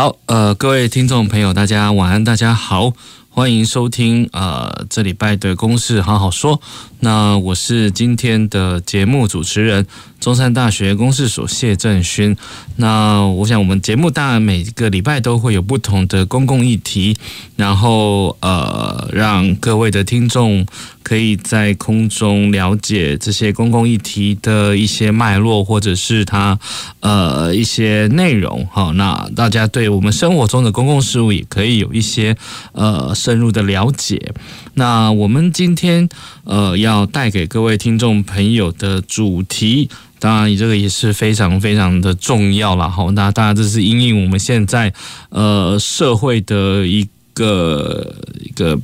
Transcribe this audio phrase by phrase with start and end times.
[0.00, 2.94] 好，呃，各位听众朋友，大家晚安，大家好，
[3.28, 6.58] 欢迎收听呃这礼拜的公事好好说。
[7.00, 9.86] 那我是今天的节目主持人。
[10.20, 12.36] 中山大学公事所谢政勋，
[12.76, 17.16] 那我想我们节目当然每个礼拜都会有不同的公共议题，
[17.56, 20.66] 然后呃让各位的听众
[21.02, 26.58] 可以在空中了解这些公共议题的一些脉络或者是它
[27.00, 28.68] 呃一些内容。
[28.70, 32.36] 好，那大家对我们生活中的公共事务也可以有一些
[32.72, 34.34] 呃深入的了解。
[34.74, 36.08] 那我们今天
[36.44, 39.88] 呃要带给各位听众朋友的主题。
[40.18, 42.90] 当然，这个也是非常非常的重要了。
[42.90, 44.92] 好，那当然这是因应我们现在
[45.30, 48.78] 呃社会的一个一个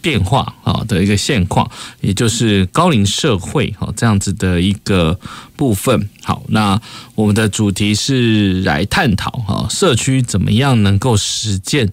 [0.00, 1.68] 变化啊的一个现况，
[2.00, 5.18] 也就是高龄社会哈这样子的一个
[5.56, 6.08] 部分。
[6.22, 6.80] 好，那
[7.16, 11.90] 我们的主题是来探讨哈社区怎么样能够实践。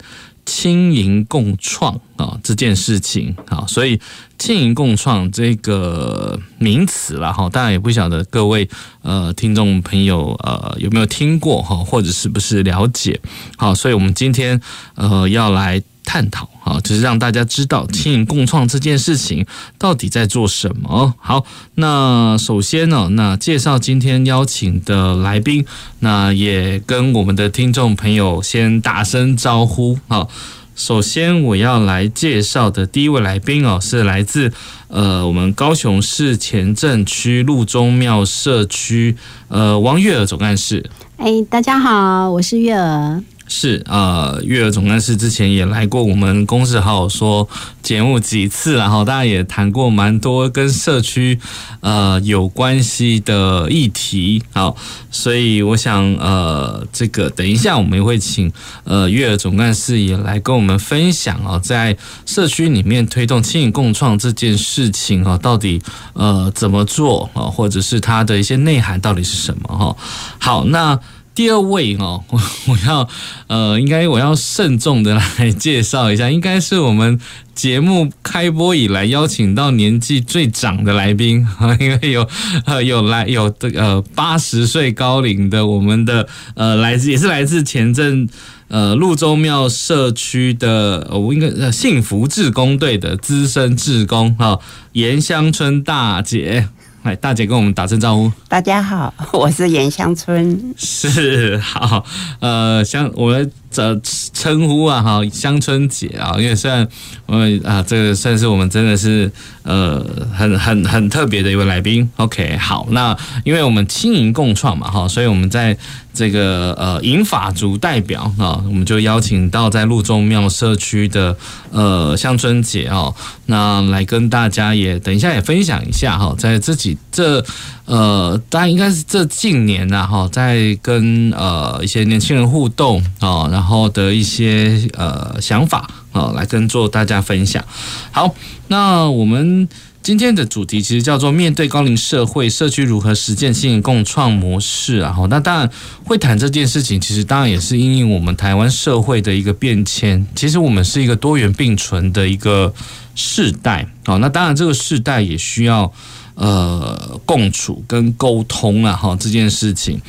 [0.47, 3.99] 轻盈共创啊，这件事情啊，所以
[4.39, 8.67] 轻盈共创这个名词了哈，当然也不晓得各位
[9.01, 13.19] 呃听众朋友呃有没有听过哈，或者是不是了解？
[13.57, 14.59] 好，所以我们今天
[14.95, 15.83] 呃要来。
[16.07, 19.45] 探讨啊，就是让大家知道青银共创这件事情
[19.77, 21.13] 到底在做什么。
[21.19, 25.65] 好，那首先呢，那介绍今天邀请的来宾，
[25.99, 29.99] 那也跟我们的听众朋友先打声招呼。
[30.07, 30.29] 好，
[30.77, 34.53] 首先我要来介绍的第一位来宾哦，是来自
[34.87, 39.17] 呃我们高雄市前镇区路中庙社区
[39.49, 40.89] 呃王月儿总干事。
[41.17, 43.21] 哎，大家好，我是月儿。
[43.47, 47.47] 是呃，月儿总干事之前也来过我们公司好好说
[47.81, 51.39] 节目几次，然后大家也谈过蛮多跟社区
[51.79, 54.75] 呃有关系的议题，好，
[55.09, 58.51] 所以我想呃，这个等一下我们也会请
[58.83, 65.81] 呃月儿总干事也来跟我们分享啊，在社区里面推动青银共创这件事情啊，到底
[66.13, 69.95] 呃怎么做啊，或者是它的一些内涵到底是什么哈？
[70.37, 70.99] 好，那。
[71.37, 73.07] 第二位哦，我 我要
[73.45, 77.19] 呃，应该我要慎重的来介绍一下，应该是我们
[77.53, 82.27] 节目开播以来邀请到年纪最长的来宾啊， 因为有
[82.65, 88.27] 呃有来有这个呃八十岁高龄的我们的呃来自也是来自前镇
[88.69, 94.59] 呃路州庙社区的我应该呃幸福志工队的资深志工哈
[94.93, 96.67] 颜香春大姐。
[97.07, 98.29] 来，大姐跟我们打声招呼。
[98.49, 100.75] 大家好，我是严香春。
[100.77, 102.03] 是好，
[102.41, 103.99] 呃，像我们这
[104.33, 106.87] 称呼啊，哈，乡村姐啊，因为虽然
[107.25, 109.31] 我们啊，这个算是我们真的是
[109.63, 112.09] 呃很很很特别的一位来宾。
[112.17, 115.77] OK，好，那因为我们青银共创嘛，哈，所以我们在。
[116.17, 121.37] 这个呃银发族代表啊，我们就邀请到在路中庙社区的
[121.69, 123.13] 呃乡村姐哦，
[123.45, 127.45] 那来跟大家也等一下也分享一下哈，在自己这
[127.85, 137.65] 呃，大概应该是这近年呐哈，在跟呃一些年轻人互动啊，然后的一些呃想法啊，来跟做大家分享。
[138.11, 138.35] 好，
[138.67, 139.67] 那我们。
[140.03, 145.11] 今天的主题其实叫做面对高龄社会，社区如何实践性共创模式啊？
[145.11, 145.69] 好，那当然
[146.05, 150.25] 会谈这件事情，其实当然也是因应我们台湾社会的一个变迁。
[150.33, 152.73] 其实我们是一个多元并存的一个
[153.15, 155.91] 世代，好，那当然这个世代也需要
[156.37, 159.99] 呃共处跟沟通啊，哈，这件事情。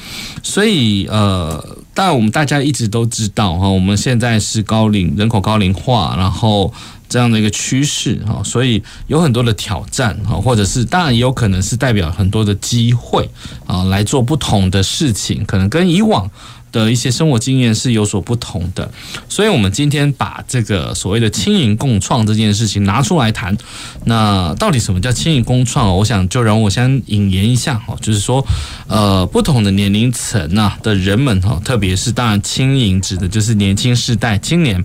[0.42, 1.62] 所以呃，
[1.92, 6.72] 当然我们大家一直都知道哈，我们现在是高龄人口高龄化，然后。
[7.10, 13.26] 这样的一个趋势哈，所以有很多的挑战哈，或者是当然也有可能是代表很多的机会
[13.66, 16.30] 啊，来做不同的事情，可能跟以往
[16.72, 18.90] 的一些生活经验是有所不同的。
[19.28, 23.56] 所以，我们今天把这个所谓的青银共创这件事情拿出来谈。
[24.04, 25.96] 那到底什么叫青银共创？
[25.96, 28.46] 我想就让我先引言一下哈，就是说，
[28.86, 34.84] 呃，不同的年龄层啊的人们哈，特别是当然青银指的就是年轻世代青年。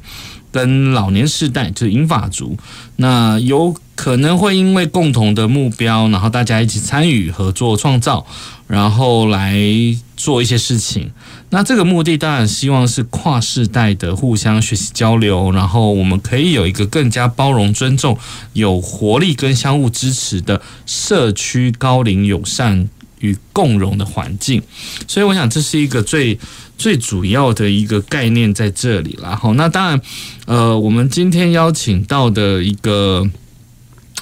[0.51, 2.55] 跟老年世代就是银发族，
[2.97, 8.25] 那有可能会因为共同的目标，然后大家一起参与合作创造，
[8.67, 9.55] 然后来
[10.17, 11.11] 做一些事情。
[11.49, 18.17] 那这个目的当然希望是跨世代的互相学习交流，然后我们可以有一个更加包容、尊重、
[18.53, 24.63] 有活力跟相互支持的社区高龄友善与共融的环境。
[25.07, 26.39] 所以我想这是一个最
[26.79, 29.35] 最主要的一个概念在这里啦。
[29.35, 30.01] 好，那当然，
[30.47, 33.29] 呃，我们今天邀请到的一个。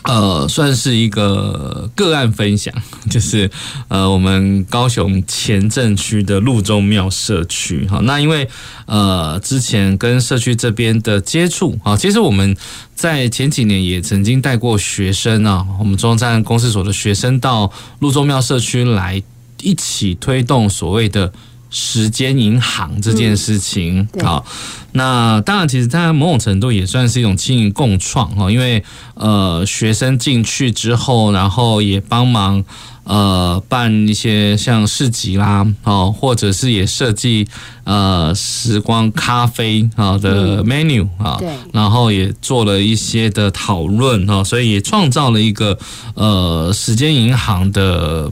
[0.04, 2.74] 呃，算是一个个案分享，
[3.10, 3.50] 就是
[3.88, 7.88] 呃，我们高雄前镇区的路中庙社区。
[7.88, 8.50] 好，那因为
[8.88, 12.58] 呃，之前跟社区这边的接触，好，其实我们
[12.96, 19.22] 在前几年也曾经带过学生啊，我们中山公司所的学生到路中庙社区来
[19.62, 21.32] 一起推动所谓的。
[21.72, 24.46] 时间银行这件事情，好，
[24.92, 28.84] 那当然，其实它某种程度也算是一种经营共创哈，因为
[29.14, 32.62] 呃，学生进去之后，然后也帮忙
[33.06, 37.48] 呃办一些像市集啦，哦，或者是也设计
[37.86, 45.80] 呃时光咖啡啊的 menu 啊，对，然后也做了一些的讨论哈，所以也创造了一个
[46.16, 48.30] 呃时间银行的。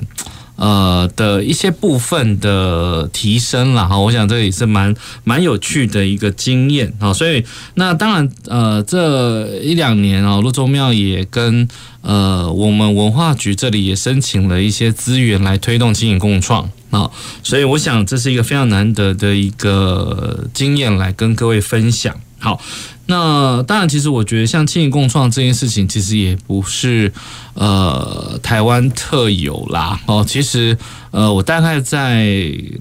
[0.59, 7.45] 呃的一些部分的提升了哈，我想这也是蛮蛮有趣的一个经验啊，所以
[7.75, 11.65] 那当然呃这一两年啊，路中庙也跟
[12.01, 17.09] 呃我们文化局这里也申请了一些资源来推动经营共创啊，
[17.41, 22.13] 所以我想这是一个非常难得的一个经验来跟各位分享。
[22.39, 22.59] 好。
[23.05, 27.11] 那当然，其实我觉得像青银共创这件事情，其实也不是
[27.55, 29.99] 呃台湾特有啦。
[30.05, 30.77] 哦，其实
[31.09, 32.27] 呃我大概在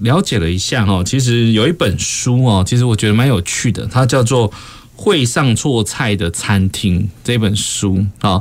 [0.01, 4.51] 了解了一下哦，其实有一本书哦，其实我觉得蛮有趣的，它叫做
[4.95, 8.39] 《会上错菜的餐厅》这本书啊。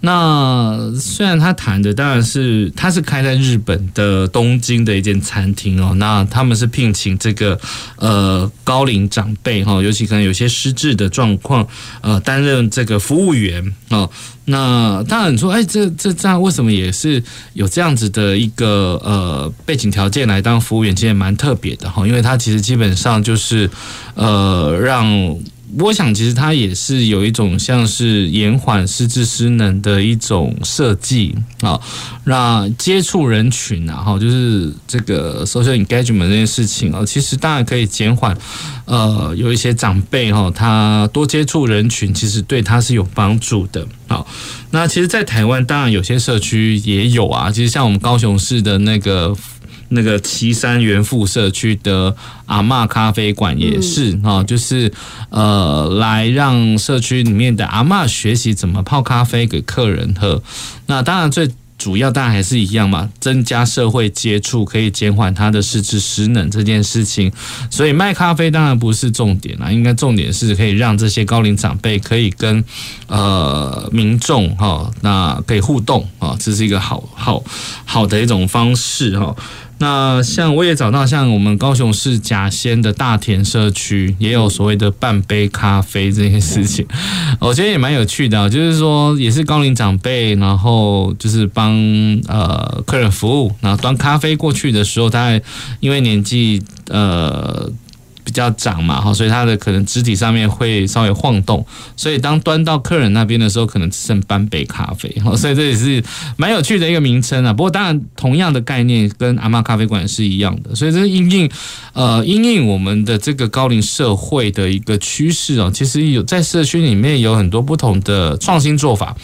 [0.00, 7.58] 那虽然他谈的当然是他是开在日本的东京的一间餐厅哦，那他们是聘请这个
[7.96, 11.66] 呃高龄长辈哈，尤其可能有些失智的状况，
[12.00, 14.08] 呃担任这个服务员哦。
[14.44, 17.22] 那当然你说，哎，这这这样为什么也是
[17.54, 23.68] 有这样子的一个呃背景条件来当服务员，其实也蛮特别的哈，因为他其实基本上就是
[24.14, 25.36] 呃让。
[25.78, 31.78] 我想，其实它也是有一种像是延缓失智失能的一种设计啊，
[32.24, 38.36] 那接触人群啊，哈，就是这个 social engagement 这件事情啊，其实当然可以减缓，
[38.86, 43.86] 呃，有一些长辈哈，他多接触人群，其实对他是有帮助的。
[44.06, 44.26] 好，
[44.70, 49.36] 那其实，在台湾当然有些社区也有啊，其实像我们高雄市的那个。
[49.88, 52.14] 那个岐山元富社区的
[52.46, 54.92] 阿嬷咖啡馆也是哈、嗯，就是
[55.30, 60.42] 呃，来让社区里面的阿嬷学习怎么泡咖啡给客人喝。
[60.86, 67.30] 那当然最主要当然还是一样嘛，增加社会接触，可以减缓他的失智失能这件事情。
[67.70, 72.64] 所以卖咖啡当然不是重点啦，应该重点是可以让这些高龄长辈可以跟
[73.06, 77.44] 呃民众哈，那可以互动啊，这是一个好好
[77.84, 79.32] 好的一种方式哈。
[79.78, 86.86] 那像我也找到，像我们高雄市甲仙的大田社区，也有所谓的半杯咖啡这件事情，
[87.40, 91.72] 我觉得也蛮有趣的，就是说也是高龄长辈，然后就是帮
[92.26, 95.40] 呃客人服务，然后端咖啡过去的时候，大概
[95.80, 97.70] 因为年纪呃。
[98.28, 101.64] 比较长嘛，哈，所以他的可能肢体上面会稍微晃动，
[101.96, 106.04] 所以当端到客人那边的时候，可能只剩半杯咖啡， 哈，所以这也是
[106.36, 107.54] 蛮有趣的一个名称啊。
[107.54, 111.50] 不过当然，同样的概念跟阿嬷咖啡馆是一样的，所以这是因应
[111.94, 115.70] 呃因应我们的这个高龄社会的一个趋势哦。
[115.72, 119.16] 其实有在社区里面有很多不同的创新做法。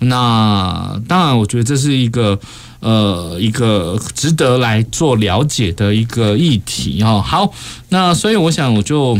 [0.00, 2.36] 那当然，我觉得这是一个。
[2.80, 7.20] 呃，一个值得来做了解的一个议题哈。
[7.20, 7.52] 好，
[7.90, 9.18] 那所以我想我就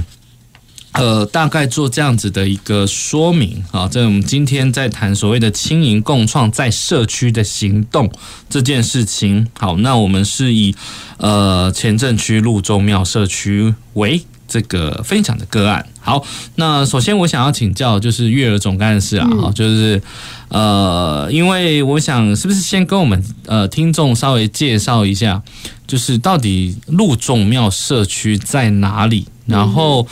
[0.92, 3.86] 呃大概做这样子的一个说明啊。
[3.86, 8.10] 这我们今天在谈所谓的青银共创在社区的行动
[8.48, 9.46] 这件事情。
[9.58, 10.74] 好，那我们是以
[11.18, 15.86] 呃前镇区路中庙社区为这个分享的个案。
[16.00, 16.22] 好，
[16.56, 20.02] 那首先我想要请教就是月儿总干事啊，哈，就是。
[20.50, 25.40] 呃，因为我想，是不是先跟我们呃听众稍微介绍一下，
[25.86, 30.04] 就是到底路中庙社区在哪里，然后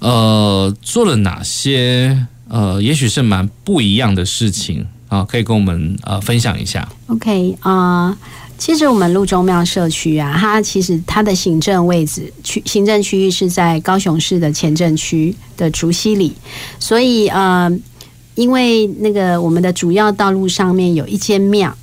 [0.00, 6.86] 呃做了哪些呃，也许是蛮不一样的事情啊，可以跟我们呃分享一下。
[7.06, 8.16] OK 啊，呃，
[8.58, 16.34] 其实我们路中庙社区啊，它其实它的行政位置区行政区域是在高雄市的前镇区的竹溪里，
[16.78, 17.70] 所以呃。
[18.36, 21.74] 因为那个我们的主要道路上面有一间庙。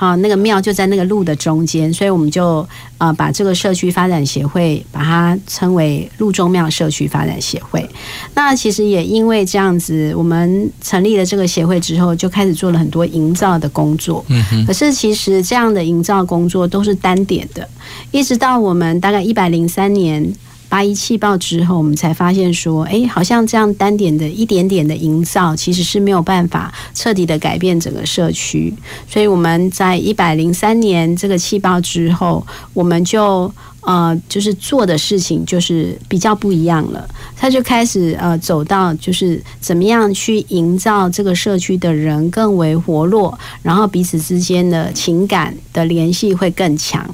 [0.00, 2.64] 好，那个庙就在那个路的中间，所以我们就
[2.98, 7.84] 呃把这个社区发展协会把它称为路中庙社区发展协会。
[8.32, 14.24] 那其实也因为这样子，我们成立了这个协会之后，就开始做了很多营造的工作。
[14.28, 14.64] 嗯哼。
[14.66, 17.68] 可是其实这样的营造工作都是单点的，
[18.12, 20.32] 一直到我们大概一百零三年。
[20.68, 28.72] 八一气爆之后，我们才发现说，哎，好像这样单点的一点点的营造，其实是没有办法彻底的改变整个社区。
[29.08, 33.52] 所以我们在一百零三年这个气爆之后，我们就。
[33.80, 47.08] 呃，就是做的事情就是比较不一样了，他就开始呃走到就是怎么样去营造这个社区的人更为活络，然后彼此之间的情感的联系会更强。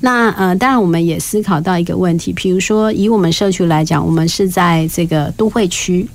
[0.00, 6.08] 那呃，当然我们也思考到一个问题，比如说以我们社区来讲，我们是在这个都会区。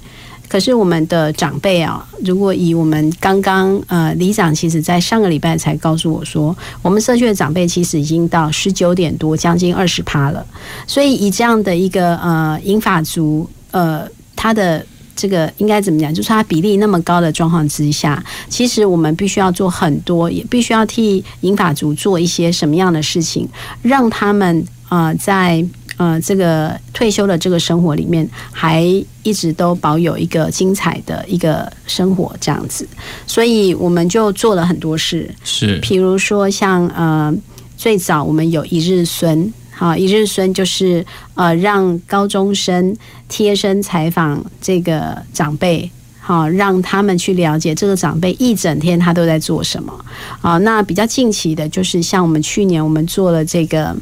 [0.47, 10.45] 可是我们的长辈啊，如果以我们刚刚呃，里长其实在上个礼拜才告诉我说，我们社区的长辈其实已经到十九点多，将近二十趴了。
[10.87, 14.85] 所以以这样的一个呃银发族呃，他的
[15.15, 16.13] 这个应该怎么讲？
[16.13, 23.49] 就是他比例那么高的状况之下，其实我们必须要做很多，也必须要替银发族做一些什么样的事情，
[23.81, 25.65] 让他们呃在。
[25.97, 28.83] 呃，这个退休的这个生活里面，还
[29.23, 32.85] 一直都保有一个精彩的一个生活这样子，
[33.25, 37.33] 所以我们就做了很多事，是，比如说像呃，
[37.77, 42.93] 最早我们有一日孙，好，一日孙就是呃，让高中生
[43.29, 49.93] 贴身采访这个长辈，好，让他们去了解这个长辈一整天他都在做什么，
[50.41, 53.95] 好，那比较近期的就是像我们去年我们做了这个。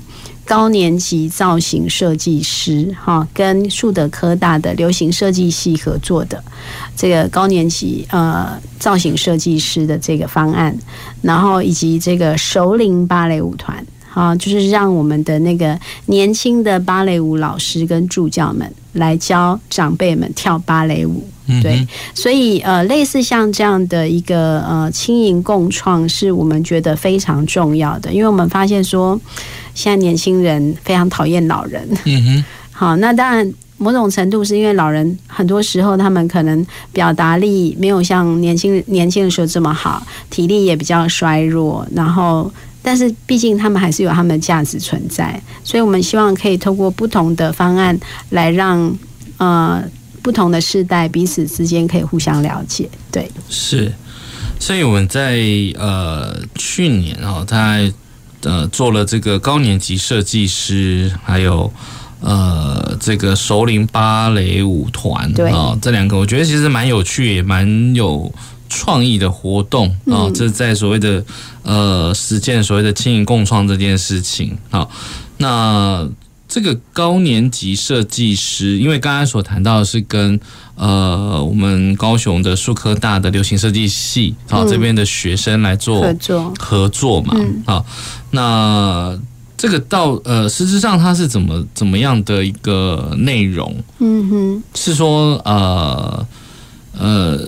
[0.46, 6.44] 高年级造型设计师，哈，跟树德科大的流行设计系合作的
[6.98, 10.78] 这个高年级呃造型设计师的这个方案，
[11.22, 21.26] 然后以及这个首领芭蕾舞团，哈，就是让我们的那个年轻的芭蕾舞老师跟助教们来教长辈们跳芭蕾舞，
[21.62, 29.18] 对，所以呃，类似像这样的一个呃轻盈共创，是我们觉得非常重要的，因为我们发现说。
[29.74, 42.52] 现在年轻人非常讨厌老人，嗯哼， 好，那当然某种程度是因为老人很多时候他们可能表达力没有像年轻年轻的时候这么好，体力也比较衰弱，然后
[42.82, 47.98] 但是毕竟他们还是有他们的价值存在，所以我们希望可以透过不同的方案
[48.30, 48.96] 来让
[49.38, 49.84] 呃
[50.22, 53.92] 不同的世代彼此之间可以互相了解，对，是，
[54.60, 55.38] 所以我们在
[55.78, 57.92] 呃去年哦，在。
[58.44, 61.72] 呃，做了这个高年级设计师，还有
[62.20, 68.34] 呃，这个首领芭蕾舞团啊、哦，这两个我觉得其实蛮有趣，也蛮有
[68.70, 70.32] 创意的活动啊、哦。
[70.34, 71.24] 这在所谓的
[71.64, 74.90] 呃实践所谓的经营共创这件事情啊、哦，
[75.38, 76.08] 那
[76.54, 80.40] 这个高年级设计师，因为刚刚所谈到的是跟。
[80.76, 87.86] 呃，我们高雄的树科大的流行设计系啊，这边的学生来做合作合作嘛，啊，
[88.32, 89.16] 那
[89.56, 93.84] 这个到呃，实质上它是怎么怎么样的一个内容？
[94.00, 96.28] 嗯哼，是说呃
[96.98, 97.40] 呃。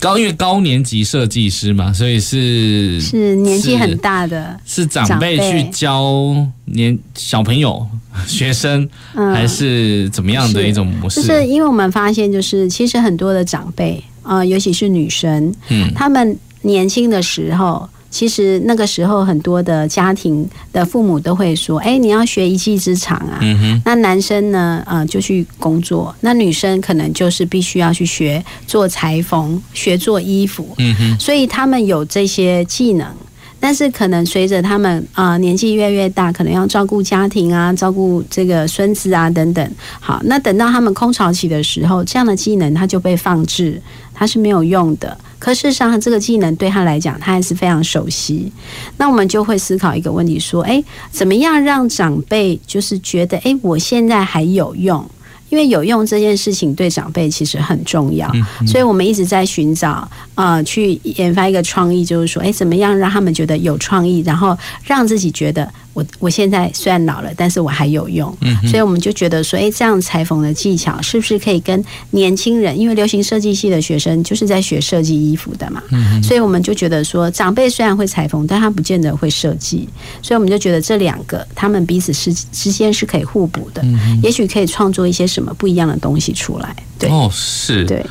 [0.00, 7.86] 高因为高年级设计师嘛，所以是是年纪很大的，是长辈去教年小朋友
[8.26, 11.22] 学生，还是怎么样的一种模式？
[11.22, 17.88] 就是因为我们发现，就是其实很多的长辈啊、呃，尤其是女生，嗯，他们年轻的时候。
[18.10, 23.38] 其实那个时候，很多的家庭的父母都会说：“哎，你要学一技之长啊。”
[23.86, 30.76] 那男生呢，呃，就去工作；那女生可能就是必须要去学做裁缝，学做衣服。
[31.18, 33.06] 所以他们有这些技能，
[33.60, 39.70] 但是可能随着他们啊、年纪越来越大，可能要照顾家庭啊，照顾这个孙子啊等等。
[40.00, 43.80] 好，那等到他们空巢期的时候，这样的技能他就被放置，
[44.14, 45.16] 他是没有用的。
[45.38, 48.50] 可事实上，这个技能对他来讲，他还是非常熟悉。
[48.96, 55.04] 那我们就会思考一个问题：说，诶，怎么样让长辈就是觉得，诶，我现在还有用？
[55.50, 58.30] 因为有用这件事情对长辈其实很重要，
[58.66, 65.70] 所以我们一直在寻找，呃，去研发一个创意，就是说，哎，怎么样让他们觉得有创意，然后让自己觉得。
[65.92, 72.78] 我我现在虽然老了，但是我还有用，嗯，所以我们就觉得说，哎，这样裁缝的技巧是不是可以跟年轻人？
[72.78, 79.88] 因为流行设计系的学生就是在学设计衣服的嘛，嗯，所以我们就觉得说，长辈虽然会裁缝，但他不见得会设计，
[80.22, 86.74] 所以我们就觉得这两个他们彼此是之间是可以互补的，嗯，也许可以创作一些什么不一样的东西出来。
[86.98, 88.04] 对，哦，是，对。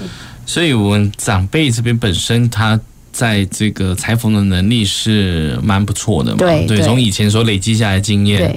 [0.46, 2.80] 所以我们长辈这边本身他。
[3.20, 8.50] 在这个裁缝的能力是蛮不错的嘛，对，对，从以前所累积下来的经验，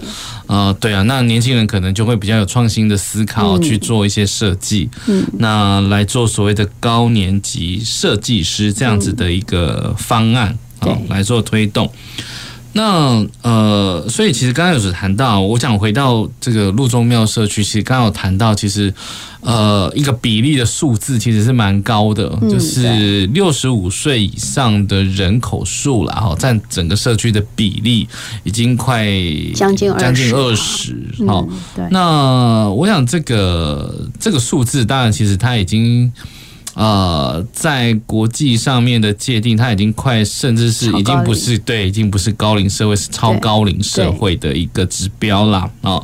[0.46, 11.90] 啊，呃，对啊，那年轻人可能就会比较有创新的思考，去做一些设计，嗯，那来做所谓的高年级设计师这样子的一个方案，好，来做推动。
[12.74, 18.92] 那呃，所以其实刚刚有谈到，我想回到这个路中庙社区，其实刚刚有谈到，其实
[19.40, 28.08] 呃一个比例的数字其实是蛮高的，嗯、就是六十五岁以上的人口数啦，哈，占整个社区的比例
[28.42, 29.06] 已经快
[29.54, 31.86] 将近将近二十，好，对。
[31.90, 36.10] 那我想这个这个数字，当然其实它已经。
[36.74, 45.68] 呃，在国际上面的界定，它已经快，甚至是已经不是对，已经不是高龄社会，是超高龄社会的一个指标啦。
[45.82, 46.02] 哦，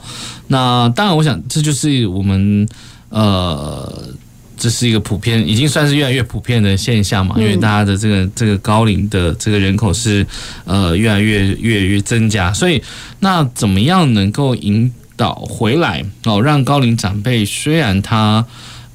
[0.49, 2.69] 那当然，我想这就是我们
[3.09, 4.11] 呃，
[4.59, 7.35] 这是一个普遍，已经算是越来越普遍的现象嘛。
[7.39, 10.27] 因为大家的这个这个高龄的这个人口是
[10.67, 12.83] 呃越来越越越增加，所以
[13.21, 18.45] 那怎么样能够引导回来哦，让高龄长辈虽然他。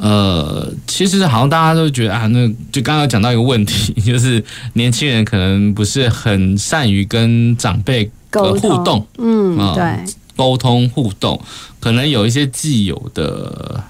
[0.04, 4.44] 呃，其实好像大家都觉得啊，那就刚刚讲到一个问题， 就是
[4.74, 11.42] 年轻人可能不是很善于跟长辈的互动，嗯，对，沟通互动，
[11.80, 13.82] 可能有一些既有的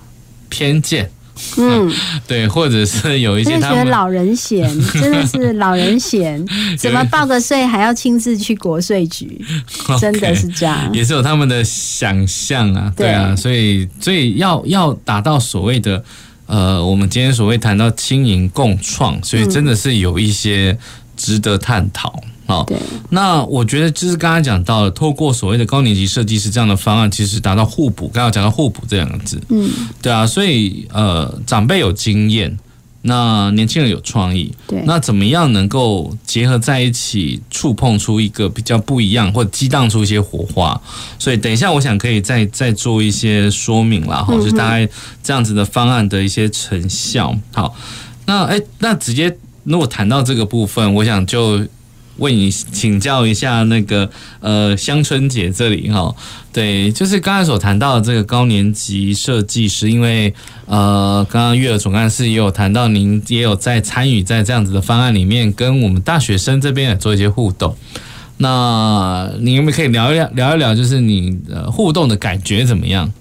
[0.50, 1.10] 偏见。
[1.58, 1.92] 嗯，
[2.28, 6.46] 对，或者是有一些他们觉得老人嫌， 真的是老人嫌，
[6.78, 9.40] 怎么报个税还要亲自去国税局，
[10.00, 13.10] 真的是这样，也是有他们的想象啊，对。
[13.12, 16.04] 啊，所以所以要要达到所谓的
[16.46, 20.78] 呃，我们今天所谓谈到青银共创，所以真的是有一些
[21.16, 22.22] 值得探讨。
[22.46, 22.66] 好，
[23.10, 28.10] 那我觉得就是刚刚讲到了，透过所谓的高年级设计师这样的方案，其实达到互补。
[28.10, 29.70] 刚刚讲到互补这两个字，嗯，
[30.02, 32.58] 对啊，所以呃，长辈有经验，
[33.04, 40.80] 那年轻人有创意，对，那怎么样能够结合在一起，触碰出一个比较不一样，或者激荡出一些火花？
[41.18, 44.88] 所以等一下，我想可以再再做一些说明啦，哈，就大概
[45.24, 47.34] 这样子的方案的一些成效。
[47.54, 47.74] 好，
[48.26, 49.34] 那哎，那直接
[49.64, 51.66] 如果谈到这个部分，我想就。
[52.18, 56.14] 为你请教一下那个呃香春姐这里哈，
[56.52, 60.34] 对，就是刚才所谈到的这个高年级设计师，因为
[60.68, 67.76] 呃刚刚月儿总干事也有谈到，您也有在参与在这样子的方案里面，跟我们大学生这边也做一些互动。
[68.38, 73.12] 那你有没有可以聊一聊聊一聊，就是你呃互动的感觉怎么样？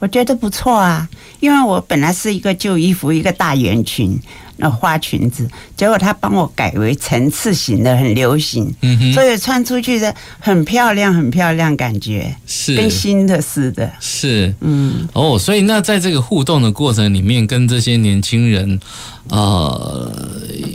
[0.00, 1.08] 我觉得不错啊，
[1.40, 4.16] 因为我本来是一个旧衣服，一个大圆裙。
[4.58, 18.80] 那花裙子，结果他帮我改为层次型的，很流行，嗯哼，所以穿出去的很漂亮，很漂亮，感觉是跟新的似的，是，嗯，哦，所以那在这个互动的过程里面，跟这些年轻人，
[19.28, 20.12] 呃，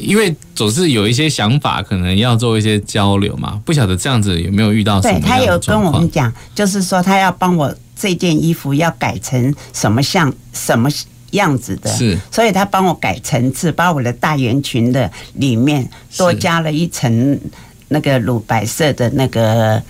[0.02, 5.19] 因为总是有一些想法，可能要做一些交流嘛，不晓得这样子有没有遇到什么？
[5.19, 10.89] 对，他有跟我们讲，就是说他要帮我这件衣服要改成什么像什么。
[11.34, 17.39] 样子的，是，所以他帮我改层次，把我的大圆裙的里面多加了一层
[17.89, 19.82] 那个乳白色的那个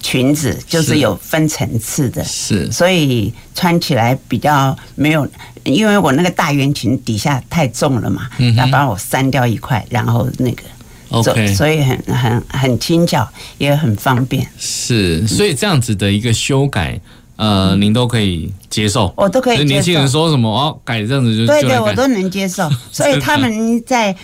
[0.00, 5.26] 裙子，就是有分层次的，是，所以穿起来比较没有，
[5.64, 10.62] 因为我那个大圆裙底下太重了嘛，他帮我删掉一块，然后那个
[11.10, 13.26] ，OK，所以很很很轻巧，
[13.58, 17.00] 也很方便，是，所以这样子的一个修改。
[17.36, 19.68] 呃，您都可以接受，我都可以接受。
[19.68, 22.70] 年轻人说什么哦，改这样子就对对，我都能接受。
[22.92, 24.14] 所以他们在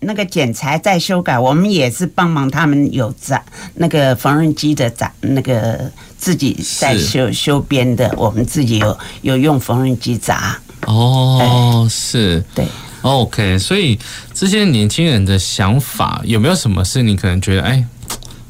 [0.00, 3.42] 那个剪裁在修改，我们也是帮忙他们有杂
[3.74, 10.56] 那个缝纫机的杂那个自己在修修边的，我们自己有有用缝纫机砸。
[10.86, 12.64] 哦，是，对
[13.02, 13.58] ，OK。
[13.58, 13.98] 所以
[14.32, 17.84] 这些年轻人的想法有没有什么是你可能觉得哎？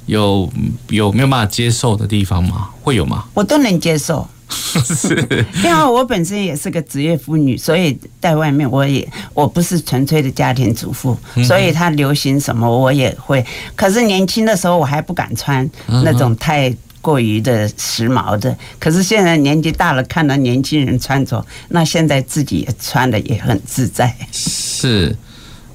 [0.08, 0.50] 有
[0.88, 2.70] 有没有办法接受的地方吗？
[2.82, 3.24] 会有吗？
[3.34, 11.16] 我都能接受， 是，因为我本身也是个职业妇女，所以在外面我也我不是纯粹的家庭主妇，
[11.46, 13.44] 所以他流行什么我也会。
[13.76, 24.16] 可是年轻的时候我还不敢穿那种太过于的时髦的，可是现在年纪大了，看到年轻人穿着，那现在自己也穿的也很自在。
[24.32, 25.14] 是。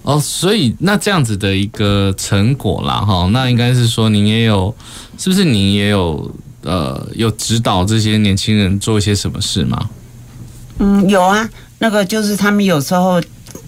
[0.04, 4.76] 哦，所以那这样子的一个成果啦，哈，那应该是说您也有，
[5.18, 6.30] 是不是您也有
[6.62, 9.89] 呃有指导这些年轻人做一些什么事吗？
[10.80, 13.22] 嗯，有啊，那个就是他们有时候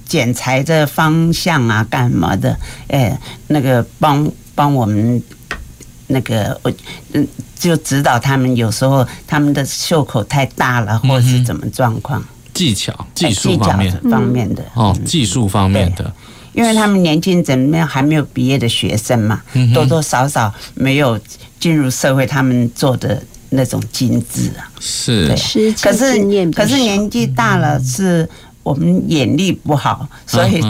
[0.06, 2.58] 剪裁的方向啊，干嘛的，
[2.90, 3.18] 哎，
[3.48, 5.24] 那个帮帮我们
[6.08, 6.74] 那个我
[7.14, 7.26] 嗯，
[7.58, 12.22] 就指导他们有时候他们的袖口太大了，或是怎么状况。
[12.54, 16.10] 技巧、技术方面方面的哦，技术方面的，
[16.56, 19.42] 因为他们年轻怎么样还没有毕业的学生嘛，
[19.74, 21.20] 多多少少没有
[21.60, 25.36] 进入社会，他们做的那种精致啊，是，对，
[25.82, 28.28] 可是可是年纪大了，是
[28.64, 30.64] 我们眼力不好，所以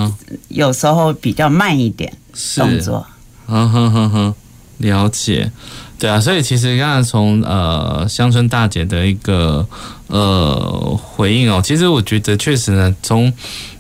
[0.50, 2.12] 有时候比较慢一点
[2.56, 3.06] 动作，
[3.48, 4.34] 嗯哼哼哼，
[4.80, 5.52] 了解。
[5.98, 9.66] 对啊，所以其实刚才从呃乡村大姐的一个
[10.08, 13.32] 呃回应哦，其实我觉得确实呢，从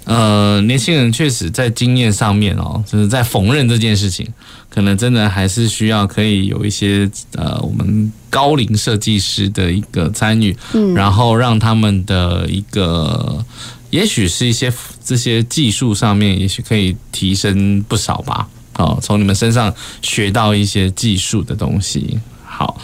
[0.06, 4.28] 呃年轻人确实在经验上面哦，就是在缝纫这件事情，
[4.70, 13.44] 可能真的还是需要可以有一些呃我们高龄设计师的一个参与，嗯，然后让他们的一个
[13.90, 14.72] 也许是一些
[15.04, 18.48] 这些技术上面，也许可以提升不少吧。
[18.78, 22.20] 哦，从你们身上学到一些技术的东西。
[22.44, 22.78] 好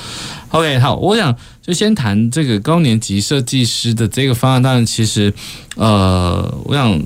[0.49, 4.61] ，OK，好，我想就先谈这个高年级设计师的这个方案。
[4.61, 5.31] 当然，其实，
[5.75, 7.01] 呃，我想，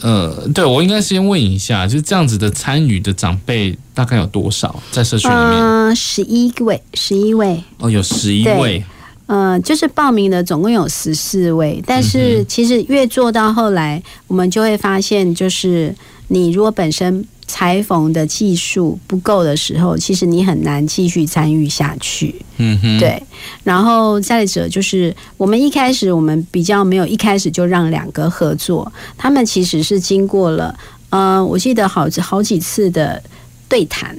[0.00, 5.96] 呃，对我应该先问一下，就是这样子的参与的长辈大概有多少在社区里面？
[5.96, 7.62] 十一位，十一位。
[7.78, 8.84] 哦，有十一位。
[9.26, 15.94] 嗯、呃，就是报名的总共有十四位，但是其实越做到后来，我们就会发现，就是
[16.28, 17.24] 你如果本身。
[17.46, 22.34] 裁缝的技术不够的时候，其实你很难继续参与下去。
[22.56, 23.22] 嗯哼，对。
[23.62, 30.74] 然后再者就是，我们一开始我们比较没有一开始就让两个合作，他们其实是经过了，
[31.10, 33.22] 呃，我记得好好几次的
[33.68, 34.16] 对谈，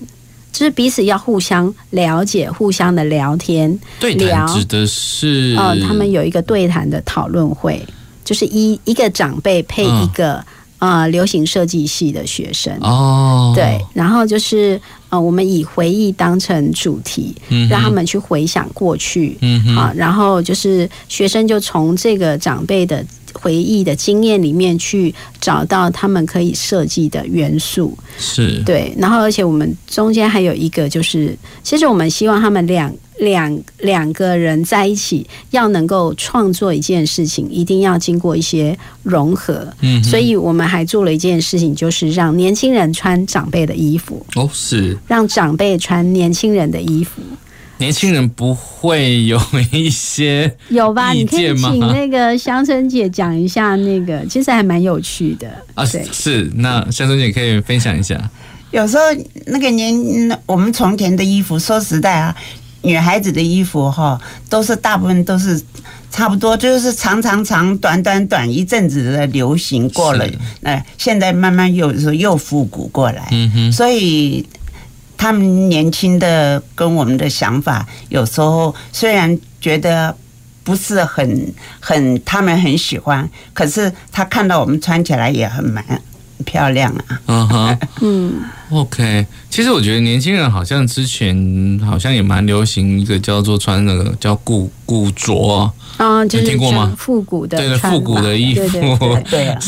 [0.52, 3.78] 就是彼此要互相了解、互相的聊天。
[4.00, 7.84] 对谈指的是，呃，他们有一个对谈的讨论会，
[8.24, 10.46] 就是一一个长辈配一个。
[10.86, 12.72] 嗯呃，流行设计系的学生。
[12.82, 28.62] 哦，对，然后就是呃，我们以回忆当成主题，嗯，让他们去回想过去，嗯啊，然后就是学生就从这个长辈的回忆的经验里面去找到他们可以设计的元素，是。
[28.66, 32.94] 对，然后而且我们中间还有一个就是，其实我们希望他们两。
[33.26, 39.68] 两两个人在一起要能够创作一件事情，一定要经过一些融合。
[39.82, 44.26] 嗯，所以我们还做了一件事情，就是让年轻人穿长辈的衣服。
[44.36, 47.22] 哦，是让长辈穿年轻人的衣服。
[47.78, 49.38] 年轻人不会有
[49.74, 51.12] 一些有吧？
[51.12, 55.86] 你可以请那个乡村姐讲一下那个，其实还蛮有趣的啊。
[55.88, 58.18] 对，是那乡村姐可以分享一下。
[58.72, 59.04] 有时候
[59.48, 59.94] 那个年
[60.46, 62.34] 我们从前的衣服，说实在啊。
[62.86, 65.62] 女孩子的衣服哈，都是大部分都是
[66.12, 70.26] 差不多，就是长长长、短短短，一阵子的流行过了，
[70.62, 73.28] 那现在慢慢又是又复古过来。
[73.32, 74.46] 嗯哼，所以
[75.18, 80.16] 他们年轻的跟我们的想法，有时候虽然觉得
[80.64, 85.84] 不是很很，他们很喜欢，可是他看到我们穿起来也很蛮。
[86.44, 87.22] 漂亮啊！
[87.28, 88.34] 嗯哼， 嗯
[88.72, 89.26] ，OK。
[89.50, 96.94] 其实我觉得年轻人好像之前好像也蛮流行一个叫做穿那个叫古古着啊，就是听过吗？
[96.98, 99.60] 复古的，对对，复古的衣服，对 啊，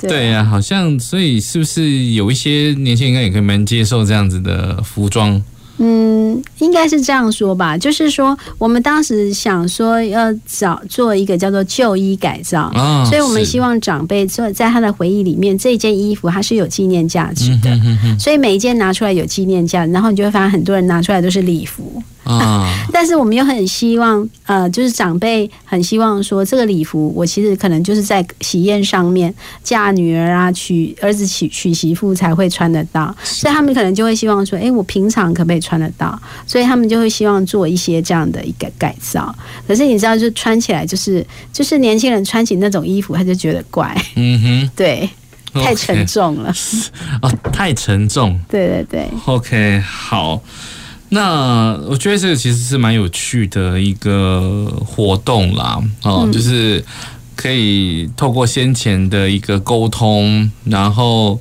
[0.00, 5.40] 对呀，好像所以是不是有一些年轻人应该也可以蛮接受这样子的服装？
[5.78, 22.02] 嗯，应该是这样说吧，就是说，我们当时想说要找做一个叫做旧衣改造，哦，所以我们希望长辈做在他的回忆里面，这件衣服它是有纪念价值的，嗯哼哼哼，所以每一件拿出来有纪念价值，然后你就会发现很多人拿出来都是礼服。
[22.26, 22.72] 啊！
[22.92, 36.18] 但是我们又很希望，呃，就是长辈很希望说，这个礼服我其实可能就是在喜宴上面嫁女儿啊、娶儿子娶娶媳妇才会穿得到，所以他们可能就会希望说，哎，我平常可不可以穿得到？
[36.46, 39.34] 所以他们就会希望做一些这样的一个改造。
[39.66, 43.96] 可是你知道，就穿起来就是就是年轻人穿起那种衣服，他就觉得怪。
[44.16, 45.08] 嗯哼， 对，
[45.52, 46.52] 太沉重了。
[47.22, 48.38] 哦，太沉重。
[48.48, 49.08] 对对对。
[49.26, 50.42] OK，好。
[51.16, 56.84] 那我觉得这个其实是蛮有趣的一个活动啦，哦，就是
[57.36, 61.38] 可以透过先前的一个沟通，然后。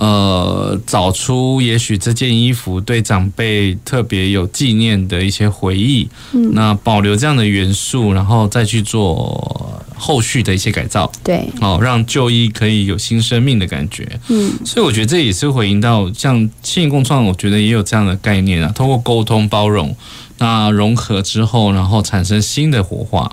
[0.00, 19.92] 呃，找出也许这件衣服对长辈特别有纪念的一些回忆，嗯，那保留这样的元素，然后再去做后续的一些改造，对，哦，让旧衣可以有新生命的感觉，嗯，所以我觉得这也是回应到像青银共创，我觉得也有这样的概念啊，通过沟通包容，
[20.38, 23.30] 那融合之后，然后产生新的火花，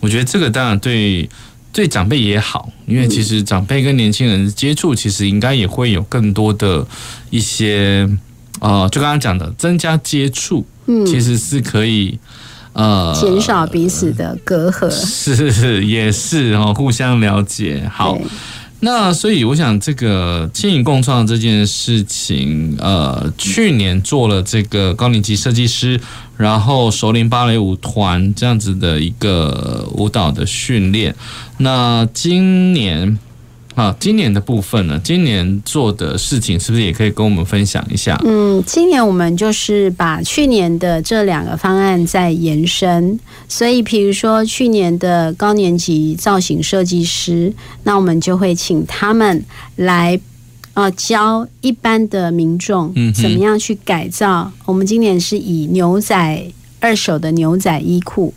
[0.00, 1.28] 我觉得这个当然对。
[1.76, 6.86] 对长辈也好，因为其实长辈跟年轻人接触，其实应该也会有更多的
[7.30, 8.08] 一些，
[8.60, 12.16] 呃，就刚刚讲的增加接触，嗯，其实是可以，
[12.74, 17.90] 呃减少彼此的隔阂，是是也是哦，互相了解。
[17.92, 18.16] 好，
[18.84, 25.98] 那所以我想这个青银共创这件事情，呃，去年做了这个高年级设计师，
[26.36, 31.16] 然后熟龄芭蕾舞团这样子的一个舞蹈的训练，
[31.56, 33.18] 那今年。
[33.74, 35.00] 啊，今年的部分呢？
[35.02, 38.16] 今年做的事情是不是也可以跟我们分享一下？
[38.24, 50.20] 嗯，今年我们就是把去年的这两个方案在延伸，所以比如说去年的高年级造型设计师，那我们就会请他们来
[50.74, 54.52] 呃教一般的民众怎么样去改造。
[54.66, 58.32] 我们今年是以牛仔二手的牛仔衣裤。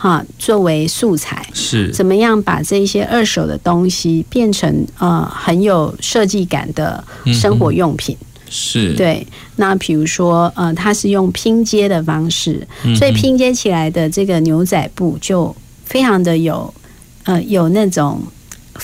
[0.00, 8.16] 哈，作为素材是怎么样把这些二手的东西变成呃很有设计感的生活用品？
[8.20, 9.26] 嗯、是对。
[9.56, 12.64] 那比如说呃，它是用拼接的方式，
[12.96, 16.72] 所以拼接起来的这个牛仔布就非常的有
[17.24, 18.22] 呃有那种。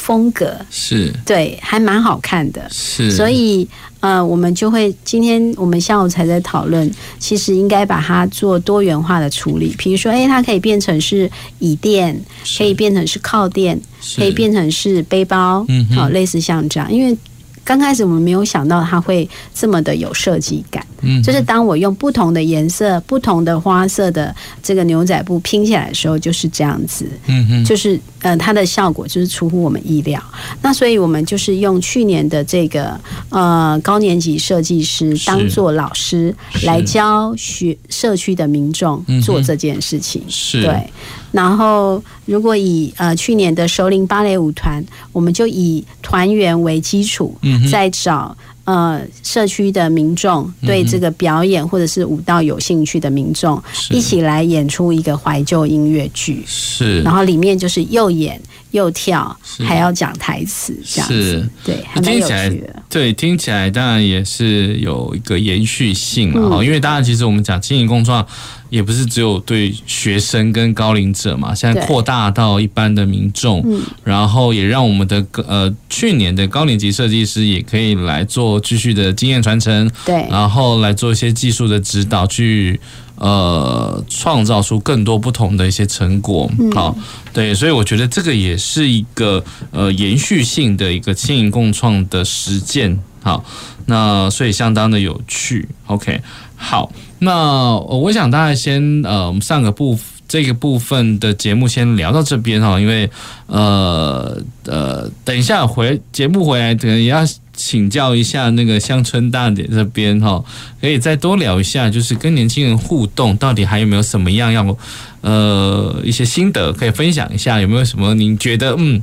[0.04, 2.60] 风格是对，还蛮好看的。
[2.70, 3.66] 是，所以
[4.00, 9.74] 呃，我们就会今天我们下午才在讨论，其实应该把它做多元化的处理。
[9.78, 12.14] 比如说，哎，它可以变成是椅垫，
[12.58, 13.80] 可以变成是靠垫，
[14.16, 17.16] 可以变成是背包，嗯，好，类似像这样，因为。
[17.64, 30.22] 刚开始我们没有想到它会这么的有设计感，嗯，就是当我用不同的颜色、不同的花色的这个牛仔布拼起来的时候，就是这样子，嗯哼，就是呃，它的效果就是出乎我们意料。
[30.60, 33.00] 那所以我们就是用去年的这个
[33.30, 40.62] 呃高年级设计师当做老师来教学社区的民众做这件事情，是。
[40.62, 40.90] 对。
[41.34, 47.36] 然后，如果以呃去年的首领芭蕾舞团，我们就以团员为基础，
[47.68, 56.44] 再找呃社区的民众对这个表演或者是舞蹈有兴趣的民众，一起来演出一个怀旧音乐剧。
[56.46, 58.40] 是，然后里面就是又演
[58.74, 59.34] 又跳，
[59.66, 61.48] 还要讲台词，这样子。
[61.64, 62.82] 对，还蛮有趣的。
[62.90, 68.26] 对，听起来当然也是有一个延续性了哈，因为当然其实我们讲经营共创。
[68.70, 82.80] 也不是只有对学生跟高龄者嘛，现在扩大到一般的民众，嗯，然后也让我们的呃去年的高年级设计师也可以来做继续的经验传承，对，然后来做一些技术的指导，去
[83.16, 86.96] 呃创造出更多不同的一些成果，好，
[87.32, 93.44] 对，所以我觉得这个也是一个呃延续性的一个青银共创的实践，好，
[93.86, 96.20] 那所以相当的有趣，OK，
[96.56, 96.90] 好。
[97.20, 99.98] 那我想大家先呃，我们上个部
[100.28, 103.08] 这个部分的节目先聊到这边哈，因为
[103.46, 107.24] 呃呃，等一下回节目回来，可能也要
[107.54, 110.44] 请教一下那个乡村大姐这边哈，
[110.80, 114.76] 可以再多聊一下，就是跟年轻人互动到底还有没有什么样要
[115.22, 119.02] 呃一些心得可以分享一下，有没有什么您觉得嗯？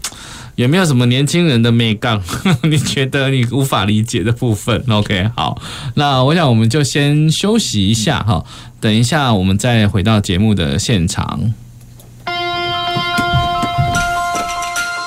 [0.55, 2.21] 有没有什么年轻人的美感？
[2.63, 5.59] 你觉得你无法理解的部分？OK，好，
[5.95, 8.43] 那我想我们就先休息一下哈，
[8.79, 11.53] 等一下我们再回到节目的现场。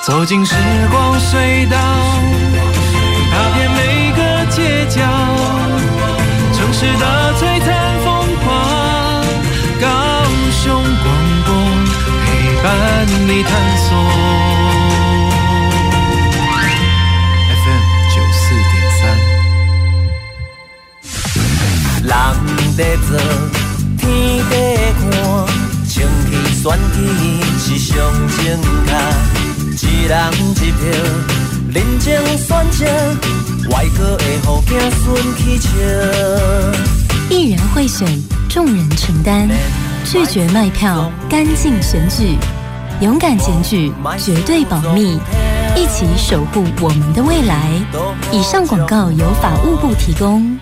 [0.03, 0.55] 走进时
[0.91, 1.77] 光隧道，
[6.75, 7.67] 城市的璀璨
[8.03, 8.11] 风
[8.43, 8.47] 光，
[9.79, 9.83] 高
[10.61, 11.07] 雄广
[11.45, 11.49] 播
[12.25, 12.27] 陪
[12.61, 12.67] 伴
[13.27, 13.87] 你探索。
[22.77, 23.17] 在做，
[23.97, 24.03] 天
[24.49, 24.53] 在
[24.99, 25.03] 看，
[25.87, 25.93] 清
[26.29, 26.97] 气选举
[27.57, 27.95] 是上
[28.35, 28.37] 正
[28.85, 30.13] 确，一人
[30.51, 30.83] 一票，
[31.73, 32.05] 认真
[32.37, 32.79] 选择，
[33.69, 35.69] 外国的好子孙去笑。
[37.29, 38.07] 一人会选，
[38.49, 39.49] 众人承担，
[40.03, 42.37] 拒绝卖票，干净选举，
[43.01, 45.19] 勇敢检举，绝对保密，
[45.75, 47.69] 一起守护我们的未来。
[48.31, 50.57] 以上广告由法务部提供。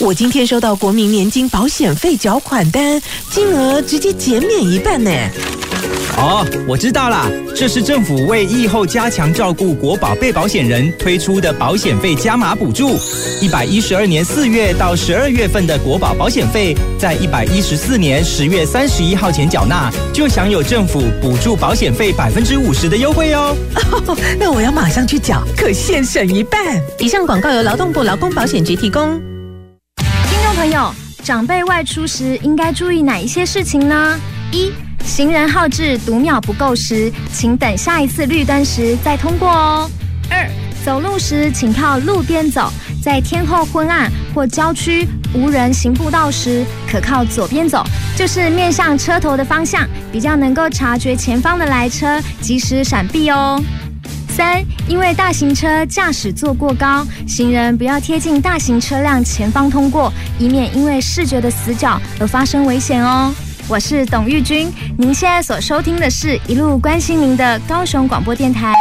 [0.00, 5.10] 我今天收到国民年金保险费缴款单，金额直接减免一半呢。
[6.16, 12.96] 哦，我知道啦，这是政府为疫后加强照顾国保被保险人推出的保险费加码补助。
[13.40, 23.56] 一百一十二年四月到十二月份的国保保险费，在一百一十四年十月三十一号前缴纳，就享有政府补助保险费百分之五十的优惠哦。
[24.06, 26.80] 哦， 那我要马上去缴，可现省一半。
[27.00, 29.20] 以上广告由劳动部劳工保险局提供。
[31.28, 34.18] 长辈外出时应该注意哪一些事情呢？
[34.50, 34.72] 一、
[35.04, 39.90] 行人号志读秒不够时，请等下一次绿灯时再通过哦。
[40.30, 40.48] 二、
[40.82, 47.84] 走路时请靠路边走，在天候昏暗或郊区无人行步道时，可靠左边走，
[48.16, 53.62] 就是面向车头的方向，比较能够察觉前方的来车，及时闪避哦。
[54.38, 63.34] 三，因为大型车驾驶座过高，行人不要贴近大型车辆前方通过，以免因为视觉的死角而发生危险哦。
[63.66, 68.72] 我是董玉君，您现在所收听的是一路关心您的高雄广播电台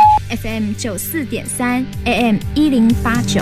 [0.43, 3.41] FM 九四点三 AM 一零八九，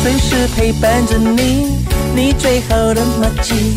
[0.00, 1.76] 随时陪伴着你，
[2.14, 3.76] 你最好的默契，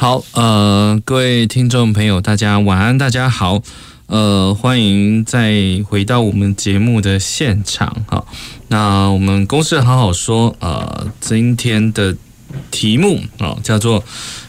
[0.00, 3.60] 好呃，各位听众朋友，大家晚安，大家好，
[4.06, 5.52] 呃，欢迎再
[5.88, 8.24] 回到我们节目的现场，哈，
[8.68, 12.16] 那我们公司好好说，呃，今天的
[12.70, 14.04] 题目啊，叫做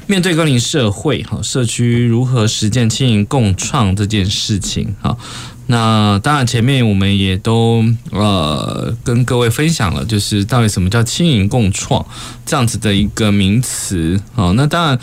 [0.05, 5.17] 面对高龄社会，哈，社区如何实践轻盈共创这件事情，哈。
[5.65, 12.05] 那当然，前面我们也都呃跟各位分享了，就是到底什么叫轻盈共创
[12.45, 14.99] 这样子的一个名词，好，那当然。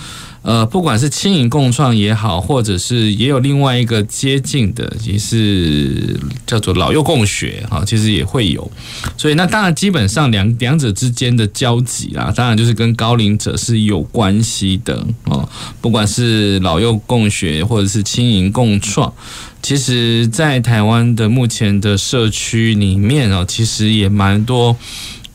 [0.46, 8.70] 呃，不管是青银共创也好，或者是也有另外一个接近的，也是叫做老幼共学哈，其实也会有。
[9.16, 15.48] 所以那当然基本上两两者之间的交集啦，当然就是跟高龄者是有关系的哦。
[15.80, 19.12] 不管是老幼共学或者是青银共创，
[19.60, 24.76] 其实在台湾的目前的社区里面哦，其实也蛮多。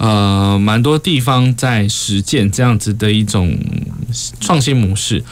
[0.01, 3.55] 呃，蛮多地方在实践这样子的一种
[4.39, 5.23] 创新模式，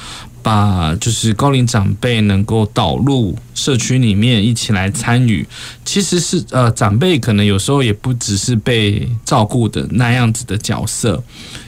[0.43, 5.43] 把就是高龄长辈能够导入社区里面一起来参与。
[5.84, 11.23] 其实是呃，长辈可能有时候也不只是被照顾的那样子的角色，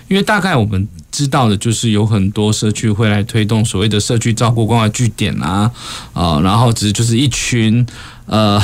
[0.07, 5.71] 因为大概我们知道的就是有很多社区会来推动所谓的社区照顾关怀据点啊，
[6.13, 7.83] 啊、呃，然后只是就是一群
[8.27, 8.61] 呃。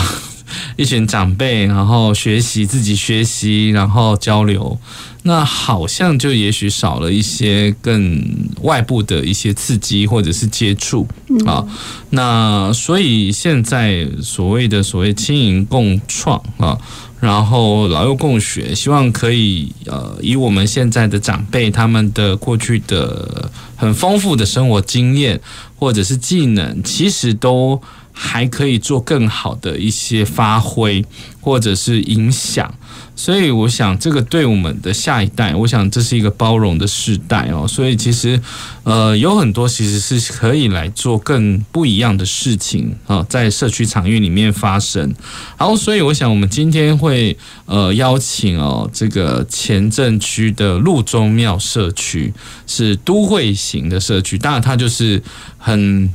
[0.75, 4.79] 一群长辈，然后学习自己学习，然后交流，
[5.23, 8.23] 那好像就也许少了一些更
[8.61, 11.07] 外部的一些刺激或者是接触
[11.45, 11.65] 啊。
[12.11, 16.77] 那所以现在所谓的所谓青银共创啊，
[17.19, 25.39] 然后老幼共学，希望可以呃，以我们现在的长辈他们的过去的很丰富的生活经验
[25.75, 27.81] 或者是技能，其实都。
[28.19, 31.05] 还可以做更好的一些发挥，
[31.39, 32.73] 或者是影响，
[33.15, 37.67] 所以我想这个对我们的下一代，我想这是一个包容的时代哦。
[37.67, 38.41] 所以其实
[38.81, 45.13] 呃有很多其实是可以来做更不一样的事情啊，在社区场域里面发生。
[45.55, 52.33] 好，所以我想我们今天会呃邀请哦这个前镇区的路中庙社区
[52.65, 55.21] 是都会型的社区，当然它就是
[55.59, 56.11] 很。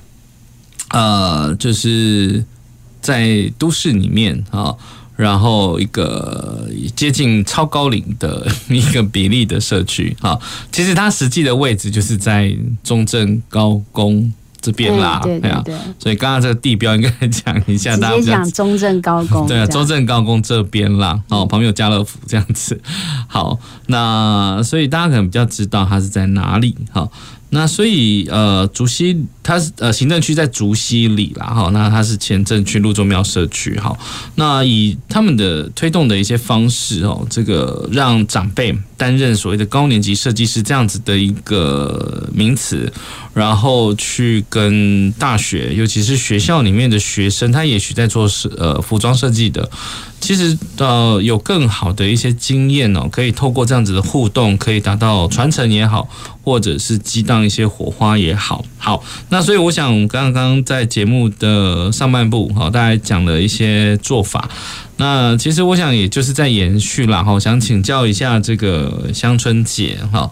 [0.93, 2.45] 呃，就是
[3.01, 4.75] 在都市里面啊，
[5.17, 10.39] 然后一个接近超高龄的 一个比例的社区啊，
[10.71, 22.81] 其实它实际的位置就是在中正高工这边啦，对啊对，所以刚刚这个地标应该讲一下，大家讲中正高工，对啊，中正高工这边啦，哦，旁边有家乐福这样子，
[23.27, 27.11] 好，那所以大家可能比较知道它是在哪里，好。
[27.55, 33.97] 那所以呃，竹西它是呃行政区在竹西里啦，哈，那它是前镇区路中庙社区，哈，
[34.37, 42.93] 那以他们的推动的一些方式哦，这个让长辈担任所谓的高年级设计师这样子的一个名词，
[43.35, 49.69] 然后去跟大学，尤其是学校里面的学生，他也许在做设呃服装设计的。
[50.21, 56.09] 其实呃，有更好的一些经验哦，可以透过这样子的互动，可以达到传承也好，
[56.45, 58.65] 或者是激荡一些火花也好。
[58.79, 64.47] 好，那所以我想，刚刚在节目的上半部，好，大家讲了一些做法。
[64.99, 67.25] 那其实我想，也就是在延续啦。
[67.25, 70.31] 哈，想请教一下这个香春姐哈，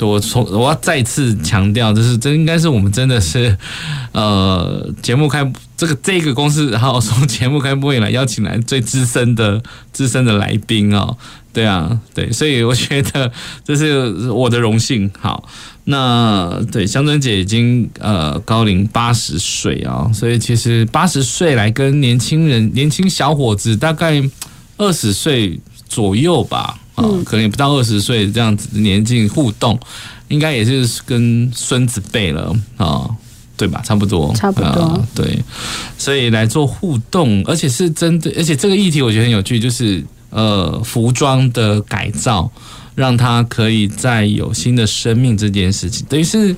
[0.00, 3.54] 我从我要再次强调，就是这应该是我们真的是
[4.12, 9.62] 呃节目开这个这个公司，然后从节目开播以来邀请来最资深的
[9.92, 11.18] 资深的来宾哦。
[11.58, 13.28] 对啊，对，所以我觉得
[13.66, 15.10] 这是我的荣幸。
[15.18, 15.42] 好，
[15.82, 24.22] 那对香春姐已经呃高龄八十岁啊，所以其实八十岁来跟年轻人、年轻小伙子大概
[24.76, 29.76] 二十岁左右吧，啊，可能也不到二十岁这样子的年纪互动，
[30.28, 33.10] 应该也是跟孙子辈了啊，
[33.56, 33.82] 对吧？
[33.84, 35.42] 差不多，差不多，啊，对，
[35.98, 42.50] 所以来做互动，而且是针对，而且这个议题我觉得很有趣，就是呃，服装的改造，
[42.94, 46.54] 让它可以再有新的生命这件事情，等于是。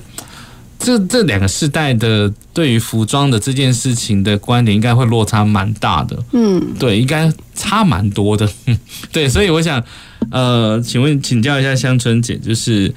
[0.83, 6.17] 这这两个世代的对于服装的这件事情的观点，应该会落差蛮大的。
[6.33, 8.49] 嗯，对，应该差蛮多的。
[9.13, 9.83] 对，所以我想，
[10.31, 12.91] 呃，请问请教一下香春姐，就是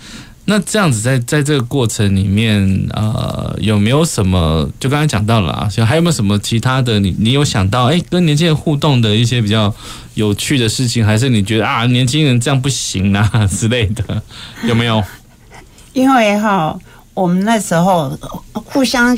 [0.46, 4.68] 那这样子在在这个过程里面，呃，有没有什么？
[4.78, 7.00] 就刚才讲到了啊，还有没有什么其他的？
[7.00, 9.74] 你你有想到哎，跟年轻人互动的一些比较
[10.14, 14.22] 有趣的事情，还是你觉得啊，年轻人这样不行啊之类的，
[14.64, 15.02] 有没有？
[15.92, 16.78] 因为哈。
[17.14, 18.18] 我们那时候
[18.52, 19.16] 互相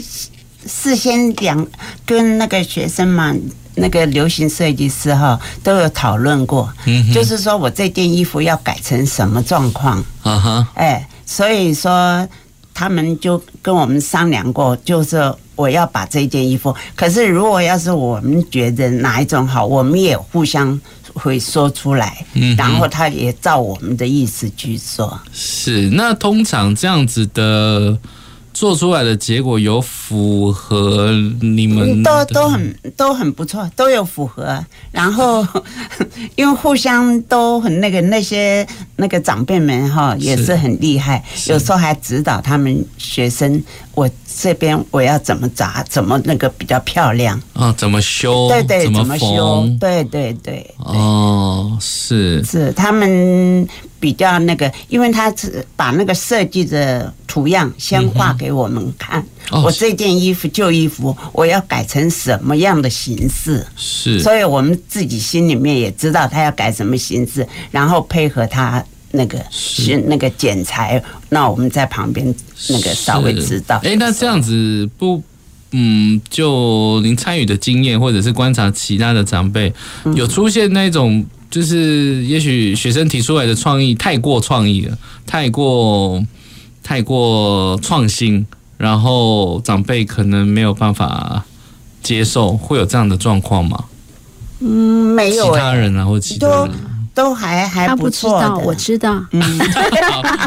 [0.66, 1.66] 事先两
[2.04, 3.34] 跟那个学生嘛，
[3.76, 6.70] 那个流行设计师哈都有讨论过，
[7.14, 12.26] 就是说我这件衣服要改成什么状况，啊哈，哎，所以说
[12.72, 20.80] 他们就跟我们商量过，就是我要把这件衣服，可是如果要是我们觉得哪一种好，我们也互相。
[21.14, 22.26] 会说出来，
[22.58, 25.18] 然后他也照我们的意思去做。
[25.32, 27.98] 是，那通常这样子的。
[28.56, 34.64] 做出来的结果有符合你们都都很都很不错，都有符合。
[34.90, 35.46] 然后
[36.36, 43.62] 因为互相都很那个，那些那个长辈们哈也是很厉害，有时候还指导他们学生，
[43.96, 44.08] 我
[44.40, 47.74] 这边我要怎么扎，怎么那个比较漂亮啊？
[47.76, 48.46] 怎么修？
[48.48, 49.68] 对对，怎么修？
[49.80, 50.74] 对对对。
[50.78, 53.66] 哦，是是他们。
[53.98, 59.24] 比较那个，因为他是把那个设计的图样先画给我们看。
[59.50, 63.66] 嗯、我这件衣服旧衣服，我要改成什么样的形式？
[63.74, 68.84] 是，所以我们自己心里面也知道他要改什么形式，然后配合他
[69.16, 72.34] 那个是那个剪裁，那我们在旁边
[72.68, 73.80] 那个稍微知道。
[73.82, 75.22] 哎，那这样子不，
[75.72, 79.72] 嗯，就您参与的经验，或者是观察其他的长辈，
[80.14, 81.26] 有出现那种。
[81.48, 86.22] 就是也许学生提出来的创意太过创意了，太过
[86.82, 88.44] 太过创新，
[88.76, 91.44] 然后长辈可能没有办法
[92.02, 93.84] 接受，会有这样的状况吗？
[94.58, 95.52] 嗯，没有、欸。
[95.52, 96.70] 其他人啊，或其他人
[97.16, 99.24] 都都还还不错的，我知道。
[99.32, 99.40] 嗯，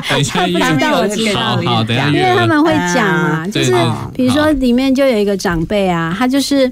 [0.09, 1.41] 等一下，不知道，我知道。
[1.65, 3.73] 好，等一下，因为他们会讲嘛，就是
[4.13, 6.71] 比如说里面就有一个长辈啊，他就是。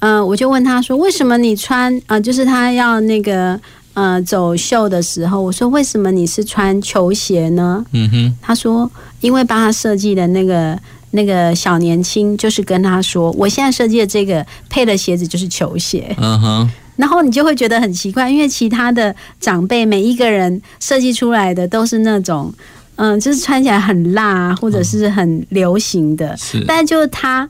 [0.00, 2.20] 嗯、呃，我就问他说：“为什么你穿啊、呃？
[2.20, 3.58] 就是他要那个
[3.94, 8.88] 呃走秀的时候，我说为什么你是穿球鞋呢？”嗯哼，他说
[9.20, 10.78] ：“因为帮他设计的那个
[11.12, 22.52] 那个小年轻，就是跟他说，我现在设计的这个配的鞋子就是球鞋。”嗯哼，然后你就会觉得很奇怪，因为其他的长辈每一个人设计出来的都是那种
[22.96, 26.36] 嗯、呃，就是穿起来很辣或者是很流行的，
[26.66, 27.48] 但就是他。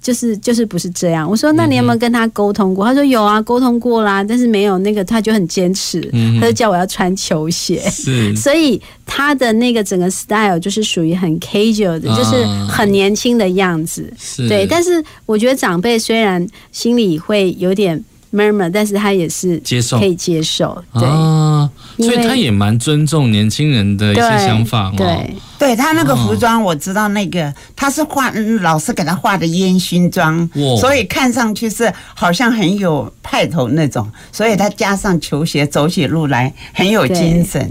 [0.00, 1.28] 就是就是不是这样。
[1.28, 2.86] 我说，那你有没有跟他沟通过？
[2.86, 6.00] 他说有啊，沟通过啦，但是没有那个，他就很坚持，
[6.40, 7.80] 他就叫我要穿球鞋。
[7.90, 14.10] 是， 所以他的那个整个 style 就是属于很 casual 的，就是很年轻的样子。
[14.48, 18.02] 对，但是我觉得长辈虽然心里会有点
[18.32, 20.82] murmur，但是他也是接受，可以接受。
[20.94, 24.92] 对，所以他也蛮尊重年轻人的一些想法。
[24.96, 25.34] 对。
[25.58, 30.48] 对他那个服装，我知道那个他是画，老师给他画的烟熏妆，
[30.80, 37.68] 所以看上去是好像很有派头那种，所以他加上球鞋走起路来很有精神。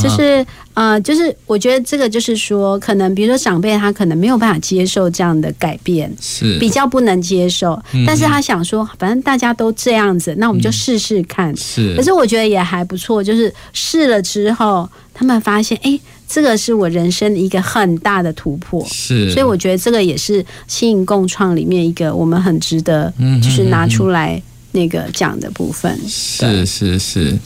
[0.00, 6.58] 就是呃，就是我觉得这个就是说，可能比如说长辈他可能没有办法接受这样的改变，是。
[6.58, 11.56] 比较不能接受，但是他想说，反正大家都这样子，那我们就试试看。
[11.56, 15.98] 是，可是我觉得也还不错，就是试了之后，他们发现，哎。
[16.26, 23.12] 这个是我人生的一个很大的突破，是，所以我觉得这个也是吸引共创里面一个我们很值得，
[23.42, 25.96] 就是拿出来那个讲的部分。
[26.08, 27.38] 是是是，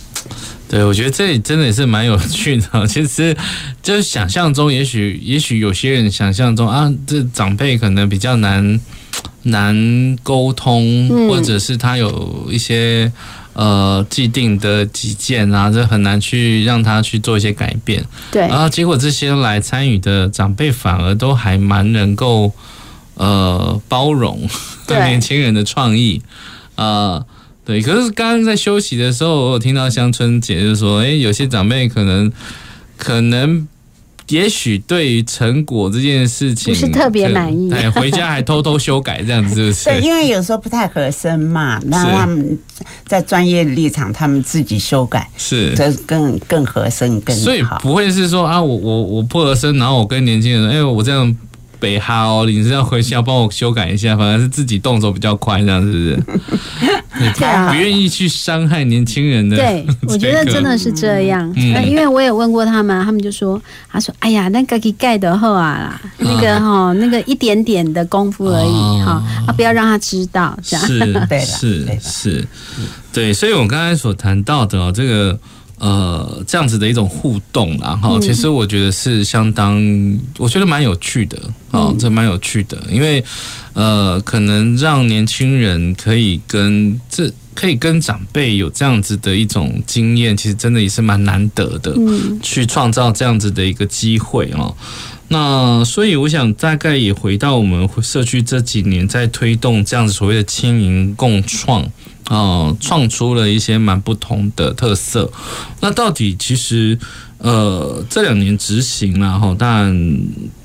[0.69, 2.87] 对，我觉得这里真的也是蛮有趣的。
[2.87, 3.37] 其实
[3.83, 8.81] 就是想象中，也许也许有些人想象中啊，这长辈可能比较难
[9.45, 13.11] 难沟通，或者是他有一些。
[13.55, 18.05] 呃，既定的己见啊，这很难去让他去做一些改变。
[18.31, 22.53] 对，然后结果这些来参与的长辈反而都还蛮能够
[23.15, 24.49] 呃包容
[24.87, 26.23] 对年轻人的创意
[26.77, 27.27] 啊、呃。
[27.69, 32.33] 对，可是刚刚在休息的时候，我有听到香春姐就说，哎，有些长辈可能
[32.97, 33.69] 可能
[34.29, 39.85] 也许对于成果这件事情不是特别满意，哎，回家还偷偷修改这样子，是不是？
[39.85, 42.59] 对，因为有时候不太合身嘛，那他们
[43.05, 47.43] 在专业立场，他们自己修改，是这更更合身更好。
[47.43, 51.37] 所以不会是说啊，我我我不合身，然后我跟年轻人，哎，我这样。
[51.81, 56.23] 北哈哦，你是要回去要帮我修改一下，反而是自己动手比较快，这样是不是？
[57.39, 59.57] 对啊，不愿意去伤害年轻人的。
[59.57, 61.53] 对， 我觉得真的是这样。
[61.57, 63.61] 嗯，因为我也问过他们，他们就说，
[63.91, 70.87] 他说，哎呀，那个给盖的后啊，那个哈，那个一点点的功夫而已哈，啊，不要让他知道，这样。
[70.87, 72.49] 是，对，是是，
[73.13, 75.39] 对，所以我刚才所谈到的哦，这个。
[75.79, 79.81] 呃，这样子的一种互动啦，哈，其实我觉得是相当，
[80.37, 81.39] 我觉得蛮有趣的，
[81.71, 83.23] 啊，这蛮有趣的，因为
[83.75, 94.75] 呃，可能让年轻人可以跟这可以跟长辈有这样子的一种经验，其实真的也是蛮难得的，嗯，去创造这样子的一个机会哦。
[95.29, 101.89] 那所以我想大概也回到我们社区这几年在推动这样子所谓的青银共创。
[102.29, 105.31] 哦，创出了一些蛮不同的特色。
[105.81, 106.99] 那到底其实，
[107.39, 110.19] 呃，这两年执行了哈，但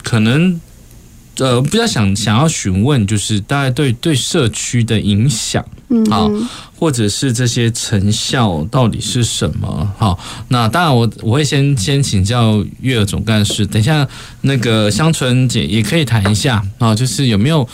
[0.03, 0.59] 可能
[1.37, 6.29] 呃比较想想要询问，就是大概对对社区的影响，嗯，好，
[6.77, 9.89] 或者是这些成效到底是什么？
[9.97, 14.05] 好，那当然我我会先先请教月娥总干事，等一下
[14.41, 17.65] 那个香纯姐也可以谈一下啊，就是有没有？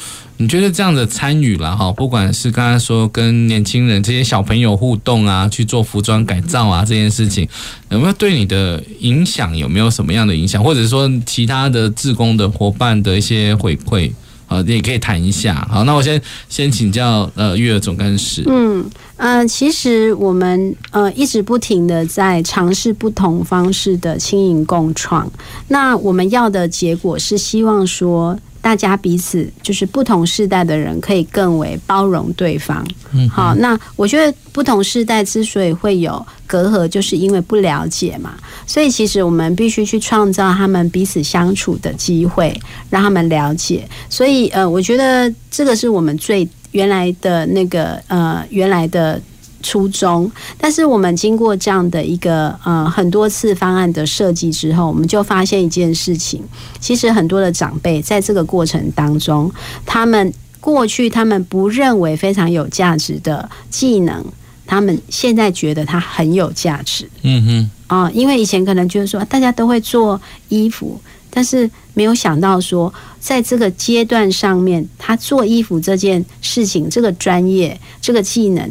[0.41, 7.45] 你觉得这样的参与了哈，不管是刚才说跟年轻人这些小朋友互动啊，去做服装改造啊这件事情，
[7.89, 9.55] 有没有对你的影响？
[9.57, 10.63] 有没有什么样的影响？
[10.63, 14.09] 或者说其他的志工的伙伴的一些回馈
[14.47, 15.67] 啊，你也可以谈一下。
[15.69, 18.41] 好，那我先先请教呃育儿总干事。
[18.47, 25.29] 嗯呃，其实我们呃一直不停的在尝试不同方式的青银共创，
[25.67, 28.39] 那我们要的结果是希望说。
[28.61, 32.85] 大家彼此就是不同世代的人，可以更为包容对方。
[33.13, 38.37] 嗯，好，那我觉得不同世代之所以会有隔阂，就是因为不了解嘛。
[38.67, 42.53] 所以其实我们必须去创造他们彼此相处的机会，
[42.89, 43.87] 让他们了解。
[44.09, 49.21] 所以呃，我觉得这个是我们最原来的那个呃原来的。
[49.61, 56.41] 初衷，但是我们经过这样的一个呃很多次方案的设计之后，我们就发现一件事情，
[56.79, 59.51] 其实很多的长辈在这个过程当中，
[59.85, 64.25] 他们过去他们不认为非常有价值的技能，
[64.65, 67.09] 他们现在觉得它很有价值。
[67.23, 70.99] 嗯哼，啊，因为以前可能就是说大家都会做衣服。
[71.31, 78.69] 但是没有想到说，在这个阶段上面，他做衣服这件事情，这个专业、这个技能，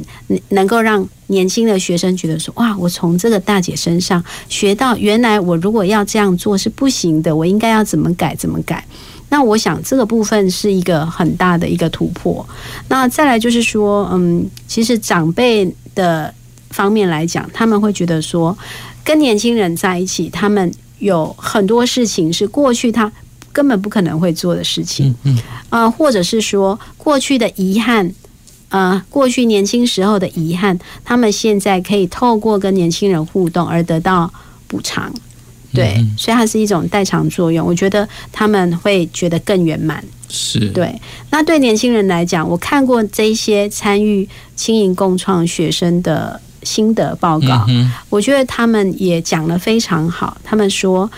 [0.49, 8.85] 能够让年轻的学生觉得说，哇，我从这个大姐身上学到，原来我如果要这样做是不行的，我应该要怎么改，怎么改。
[9.29, 12.47] 那我想这个部分是一个很大的一个突破。
[12.89, 16.35] 那再来就是说，嗯，其实长辈的
[16.71, 18.57] 方面来讲，他们会觉得说，
[19.05, 20.73] 跟年轻人在一起，他们。
[20.99, 23.11] 有很多事情是过去他
[23.53, 25.39] 根本不可能会做的事情，嗯嗯，
[25.71, 28.13] 呃，或者是说过去的遗憾，
[28.69, 34.33] 呃，过去年轻时候的遗憾，他们现在可以透过跟年轻人互动而得到
[34.67, 35.13] 补偿，
[35.73, 37.67] 对，嗯，所以它是一种代偿作用。
[37.67, 41.01] 我觉得他们会觉得更圆满，是对。
[41.31, 46.41] 那对年轻人来讲，我看过这些参与青银共创学生的。
[46.69, 47.67] 心得报告，
[48.11, 50.37] 我觉得他们也讲得非常好。
[50.45, 51.11] 他们说，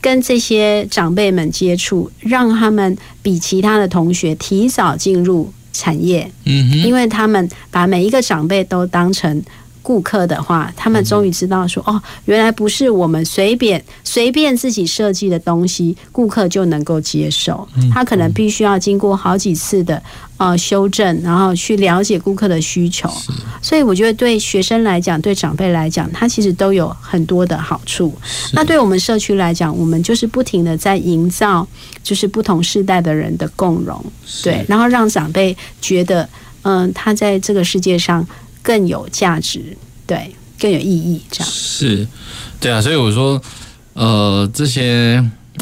[0.00, 6.30] 跟这些长辈们接触，让他们比其他的同学提早进入产业。
[6.44, 9.42] 嗯，因为他们把每一个长辈都当成。
[9.90, 17.66] 顾客的话，他们终于知道说，哦，原来不是我们随便随便自己设计的东西，顾客就能够接受。
[17.92, 20.00] 他可能必须要经过好几次的
[20.36, 23.10] 呃修正，然后去了解顾客的需求。
[23.60, 28.14] 所以我觉得对学生来讲，对长辈来讲，他其实都有很多的好处。
[28.52, 31.66] 那对我们社区来讲，我们就是不停的在营造，
[32.04, 34.00] 就是不同世代的人的共融，
[34.44, 36.22] 对，然后让长辈觉得，
[36.62, 38.24] 嗯、呃，他在这个世界上。
[38.62, 41.50] 更有价值，对，更有意义，这样。
[41.50, 42.06] 是，
[42.60, 43.40] 对啊，所以我说，
[43.94, 45.16] 呃，这些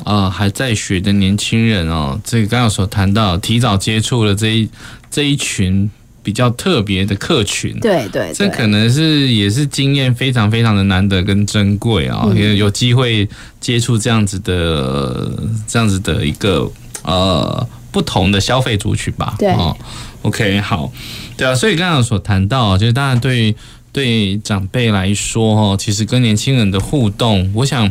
[0.05, 4.69] 啊、呃、还在学的年轻人哦，这个刚刚所谈到，提早接触了这一
[5.11, 5.89] 这一群
[6.23, 13.29] 比较特别的客群，对对，对，这可能是也是经验非常非常的难得跟珍贵啊，也、嗯、有机会
[13.61, 15.31] 接触这样子的
[15.67, 16.71] 这样子的一个
[17.03, 19.77] 呃不同的消费族群吧，对、哦、
[20.23, 20.93] ，OK，好。
[21.39, 23.55] 对啊，所以刚刚所谈到，就是当然对
[23.93, 27.91] 对长辈来说，哈，其实跟年轻人的互动，我想，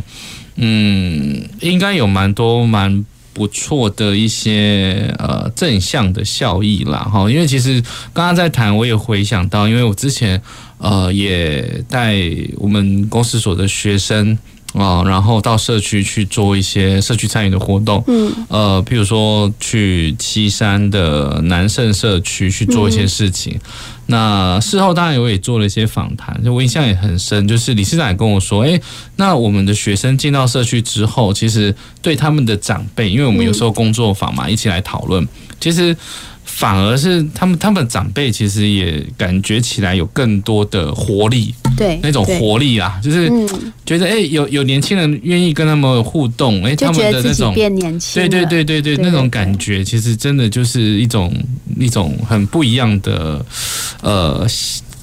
[0.56, 7.30] 嗯，应该有蛮多蛮不错的一些呃正向的效益啦哈。
[7.30, 7.80] 因为其实
[8.12, 10.40] 刚刚在谈，我也回想到，因为我之前
[10.76, 12.16] 呃也带
[12.58, 14.38] 我们公司所的学生。
[14.74, 23.54] 啊，然后到社区去做一些社区参与的活动，嗯，呃，譬如说去七山的南胜社区去做一些事情。
[23.54, 23.60] 嗯、
[24.06, 28.80] 那事后当然我也做了一些访谈，就我印象也很深，就是理事长也跟我说，哎，
[29.16, 35.26] 那我们的学生进到社区之后，其实对他们的长辈，因为我们有时候工作坊嘛，嗯、一起来讨论，
[35.60, 35.96] 其实。
[36.50, 43.30] 反而是他们，他们长辈其实也感觉起来有更多的活力，对，那种活力啊，就是
[43.86, 51.32] 觉得哎、欸，有有年轻人愿意跟他们互动，哎、欸，他们的那种变年轻，对对对对对，那种感觉其实真的就是一种
[51.78, 53.44] 一种很不一样的
[54.02, 54.46] 呃。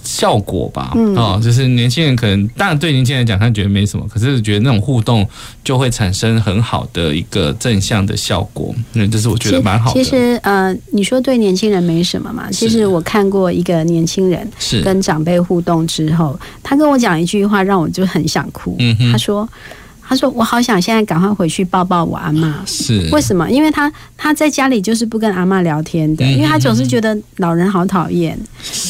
[0.05, 5.27] 效果吧，嗯、哦，就是年轻人可能，当然对年轻人讲，他觉得没什么，可是觉得那种互动
[5.63, 10.01] 就会产生很好的一个正向的效果，那这是我觉得蛮好的。
[10.01, 12.49] 其实，呃，你说对年轻人没什么嘛？
[12.51, 18.75] 其实我看过一个年轻人是跟长辈互动之后，他跟我讲一句话，让我就很想哭。
[18.79, 19.49] 嗯，他说。
[20.07, 22.53] 他说：“我好想现在赶快回去抱抱我阿嬷。
[22.65, 23.49] 是为什么？
[23.49, 28.37] 因为他他在家里就是不跟阿嬷聊天的，因为他总是觉得老人好讨厌。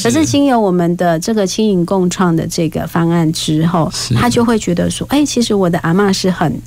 [0.03, 6.61] 可是经由我们的这个轻盈共创的这个方案之后，他就会觉得说：哎，其实我的阿嬷是很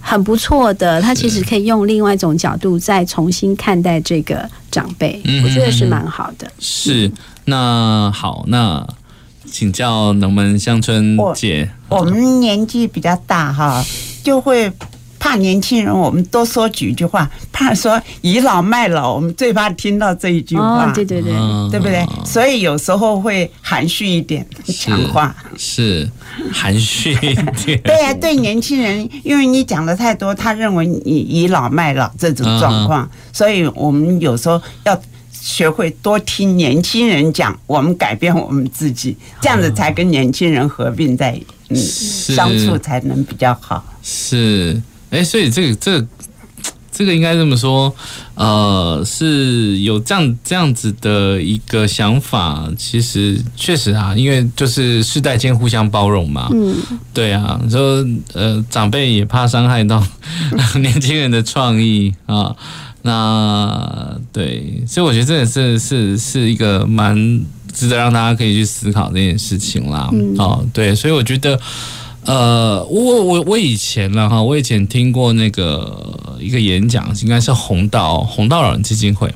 [0.00, 1.00] 很不错的。
[1.00, 6.46] 他其实可以用另外一种角度再重新看待这个长辈，我觉得是蛮好的。
[6.58, 7.10] 是
[7.46, 8.86] 那好那。”
[9.50, 13.84] 请教能不能香春姐，我，我们年纪比较大哈，
[14.22, 14.70] 就会
[15.18, 15.92] 怕年轻人。
[15.92, 19.14] 我们多说几句话，怕说倚老卖老。
[19.14, 21.32] 我们最怕听到这一句话，哦、对对对，
[21.70, 22.06] 对不对？
[22.24, 26.10] 所以有时候会含蓄一点讲话，是，
[26.52, 27.80] 含蓄一点。
[27.84, 35.00] 对呀、啊，对年轻人，因为你讲的太多，他认为你倚老卖老这种状况，所以我们有时候要。
[35.46, 43.84] 学会多听年轻人讲，我们改变我们自己，这样子才跟年轻人合并在嗯相处才能比较好。
[44.02, 46.06] 是，哎，所以这个这个、
[46.90, 47.94] 这个应该这么说，
[48.34, 52.68] 呃，是有这样这样子的一个想法。
[52.76, 56.48] 其实确实啊，因为就是世代间互相包容嘛。
[56.52, 56.74] 嗯，
[57.14, 60.04] 对啊，说呃长辈也怕伤害到
[60.82, 62.56] 年轻人的创意啊。
[63.06, 67.16] 那对，所以我觉得这也是是是一个蛮
[67.72, 70.10] 值得让大家可以去思考这件事情啦。
[70.12, 71.58] 嗯、哦，对，所以我觉得，
[72.24, 79.32] 呃，我我我以前了哈，我以前听过那个一个演讲，应该是红道红道老人基金会。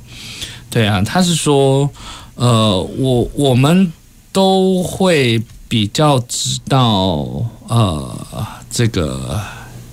[0.68, 1.88] 对啊，他是说，
[2.34, 3.92] 呃，我我们
[4.32, 7.26] 都会比较知道，
[7.68, 8.16] 呃，
[8.70, 9.40] 这个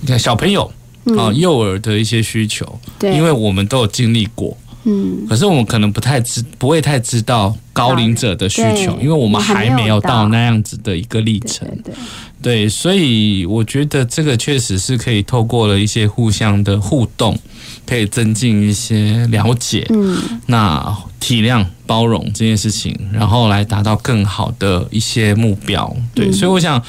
[0.00, 0.70] 你看小朋友。
[1.16, 11.94] 啊，幼儿的一些需求，对，因为我们都有经历过，嗯，可是我们可能不太知，不会太知道高龄者的需求，因为我们还没有到那样子的一个历程，对，
[12.42, 17.38] 对，所以我觉得这个确实是可以透过了一些互相的互动，
[17.86, 26.82] 可以增进一些了解，嗯，那体谅包容这件事情，然后来达到更好的一些目标，对，所以我想。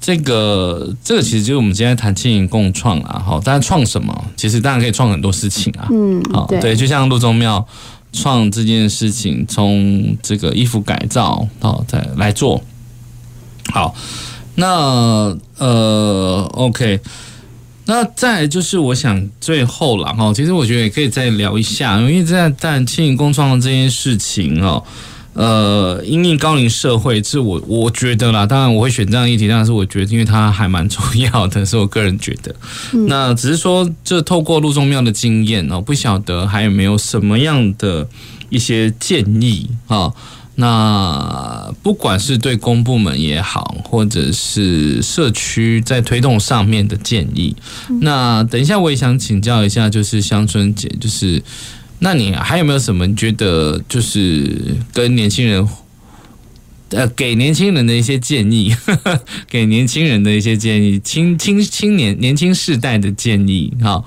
[0.00, 4.24] 这个这个其实就是我们今天谈经营共创啊，好，大家创什么？
[4.34, 7.66] 其实当然可以创很多事情啊，嗯，好，对，就像陆宗庙
[8.12, 12.62] 创这件事情，从这个衣服改造到，再来做，
[13.72, 13.94] 好，
[14.54, 16.98] 那呃，OK，
[17.84, 24.82] 那再就是我想最后了哈，其实我觉得也可以再聊一下，因为在谈经营共创的这件事情哦。
[25.32, 28.44] 呃，因应高龄社会，是我我觉得啦。
[28.44, 32.52] 当然，我会选这样议题，但是我觉得，因为它还蛮重要的，是我个人觉得。
[33.06, 38.08] 那只是说，这透过陆宗庙的经验哦，不晓得还有没有什么样的
[38.48, 40.12] 一些建议啊？
[40.56, 47.54] 那不管是对公部门也好，或者是社区在推动上面的建议，
[48.00, 51.40] 那等一下我也想请教一下，就是香春姐，就是。
[52.02, 53.14] 那你还有没有什么？
[53.14, 55.68] 觉得就是跟年轻人，
[56.90, 64.02] 呃，给年轻人的一些建议，呵 呵给年轻人的一些建议，青青青年年轻世代的建议，哈，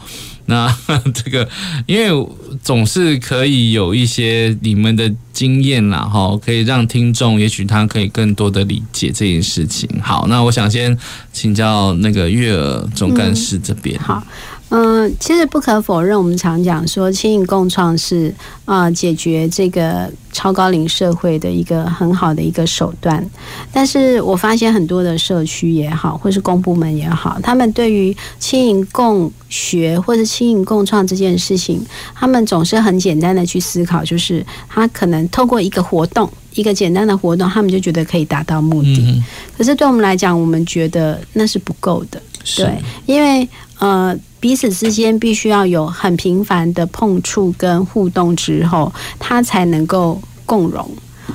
[0.48, 0.76] 那
[1.14, 1.48] 这个
[1.86, 2.28] 因为
[2.64, 9.88] 总是可以有一些你们的经验啦，哈，可以让听众也许他可以更多的理解这件事情。
[10.02, 10.98] 好，那我想先
[11.32, 14.00] 请教那个月儿总干事这边。
[14.00, 14.26] 好。
[14.76, 18.34] 嗯，其实不可否认，我们常讲说青银共创是
[18.66, 23.24] 啊、呃、解决这个超高龄社会的一个很好的一个手段。
[23.72, 31.80] 但是我发现很多的社区也好，或是公部门也好，他们对于青银共学或者青银共创这件事情，
[32.16, 39.06] 他们总是很简单的去思考，就是他可能透过一个活动，一个简单的活动，他们就觉得可以达到目的。
[39.08, 39.24] 嗯、
[39.56, 42.20] 可是对我们来讲，我们觉得那是不够的。
[42.58, 43.48] 对，因为
[43.84, 44.20] 呃。
[44.44, 50.86] 彼此之间必须要有很频繁的碰触跟互动之后，它才能够共融。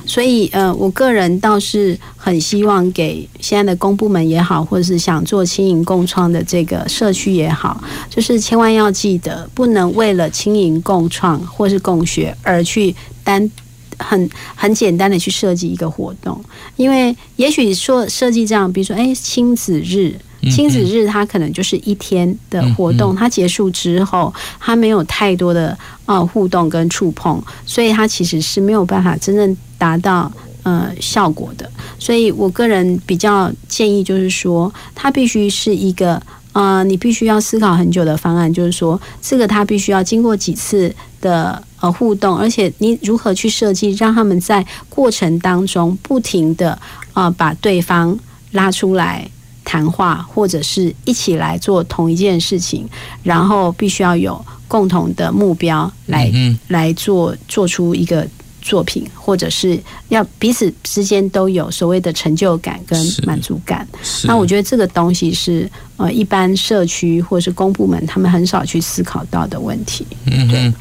[0.05, 13.49] 所以，呃，我个人倒是很希望给现在的公部门也好，或者是想做轻盈共创的这个社区也好，就是千万要记得，不能为了轻盈共创或是共学而去单
[13.97, 16.39] 很很简单的去设计一个活动，
[16.75, 20.13] 因为也许说设计这样，比如说，哎，亲子日。
[20.51, 30.31] 亲子日，它可能就是一天的活动，它结束之后，它没有太多的呃互动跟触碰，所以它其实是没有办法真正达到
[30.63, 31.69] 呃效果的。
[31.97, 36.21] 所以我个人比较建议，就是说，它必须是一个
[36.53, 46.79] 呃，你必须要思考很久的方案，就是说，这个它必须要经过几次的呃互动，而且你如何去设计，让他们在过程当中不停的
[47.13, 48.17] 呃把对方
[48.51, 49.29] 拉出来。
[49.69, 52.89] 谈话，或者是一起来做同一件事情，
[53.21, 58.27] 然后必须要有共同的目标来、嗯、来做做出一个
[58.63, 63.87] 作品，或者是要彼此之间都有所谓的成就感跟满足感。
[64.23, 70.03] 那我觉得这个东西是呃，一般社区或者是公部门他们很少去思考到的问题。
[70.25, 70.73] 嗯对。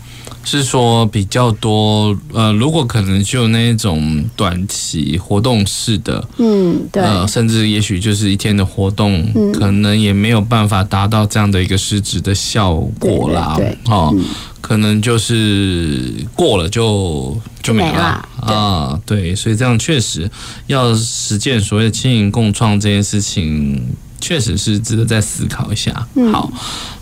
[0.44, 14.24] 是说比较多，呃，如果可能就那种短期活动式的，嗯，对，呃，甚至也许就是一天的活动，嗯，可能也没有办法达到这样的一个实质的效果啦，对，对，对，哦，嗯，
[14.62, 18.26] 可能就是过了就就没了。
[18.40, 20.30] 啊，对，所以这样确实
[20.66, 23.78] 要实践所谓的青银共创这件事情，
[24.18, 26.06] 确实是值得再思考一下。
[26.14, 26.50] 嗯，好，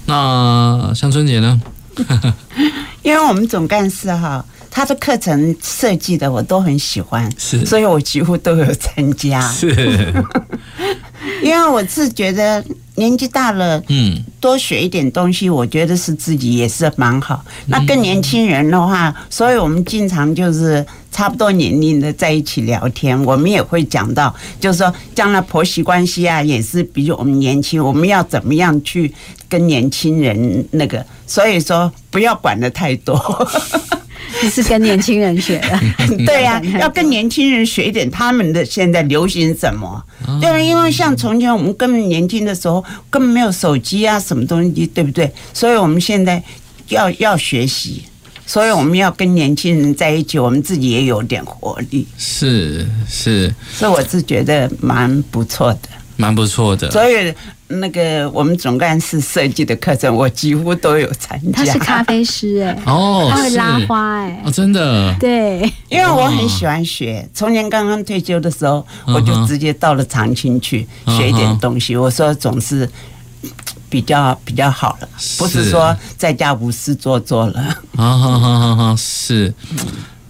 [0.07, 1.61] 那像春节呢？
[3.07, 9.40] 因为我们总干事哈，他的课程设计的我都很喜欢，是，所以我几乎都有参加。
[9.52, 10.12] 是，
[11.40, 12.64] 因为我是觉得
[12.96, 17.44] 年纪大了，嗯，多学一点东西，我觉得是自己也是蛮好。
[17.66, 29.14] 那跟年轻人的话，所以我们经常就是差不多年龄的在一起聊天，我们也会讲到，就是说将来婆媳关系啊，也是比我们年轻，我们要怎么样去
[29.48, 31.07] 跟年轻人那个。
[31.27, 33.16] 所以说，不要管得太多。
[34.43, 35.81] 你是跟年轻人学的，
[36.27, 40.05] 对呀、啊，要跟年轻人学一点他们的现在流行什么。
[40.41, 45.33] 对啊，因为像从前我们根本年轻的时候根本没有手机啊，什么东西，对不对？
[45.55, 46.43] 所以我们现在
[46.89, 48.05] 要要学习，
[48.45, 52.07] 所以我们要跟年轻人在一起，我们自己也有点活力。
[52.18, 56.91] 是是，所以我是觉得蛮不错的，蛮不错的。
[56.91, 57.33] 所以。
[57.69, 61.64] 那个我们总干事设计的课程，我几乎都有参加。
[61.64, 67.29] 他是咖啡师哎， 哦，他会拉花哎，哦，真的，对，因为我很喜欢学。
[67.35, 71.97] 从前刚刚退休的时候，我就直接到了长青去学一点东西。
[71.97, 72.89] 我说总是
[73.91, 77.77] 比较比较好了，不是说在家无事做做了。
[77.97, 79.53] 好好好好好，是。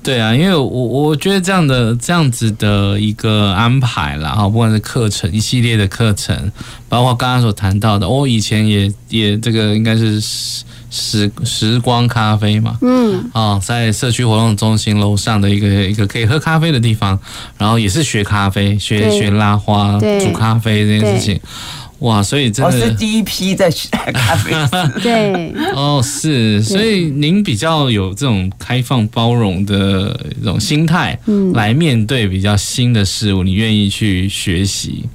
[0.07, 6.53] 对啊，因为我我觉得这样的这样子的一个安排啦，哈，不管是课程一系列的课程，
[6.89, 17.19] 包括刚刚所谈到的，我、哦、以前也也这个应该是时时光咖啡嘛，嗯，啊、哦，在社区活动中心楼上的一个一个可以喝咖啡的地方，
[17.59, 21.41] 然后也是学咖啡，学学拉花、煮咖啡这件事情。
[22.01, 24.53] 哇，所以真的，我是第一批在学咖啡。
[25.01, 35.07] 对，哦，是，所以您比较有这种开放包容的这种心态，嗯，来面对比较新的事物，你愿意去学习。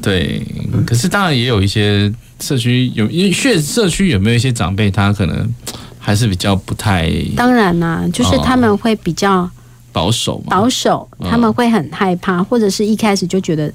[0.00, 0.40] 对，
[0.86, 5.54] 可是当然也有一些社区有，因为社社区有没有一些长辈，他可能
[5.98, 7.12] 还是比较不太。
[7.36, 9.48] 当然啦，就是他们会比较
[9.92, 13.70] 保守，保守，他们会很害怕，或者是一开始就觉得。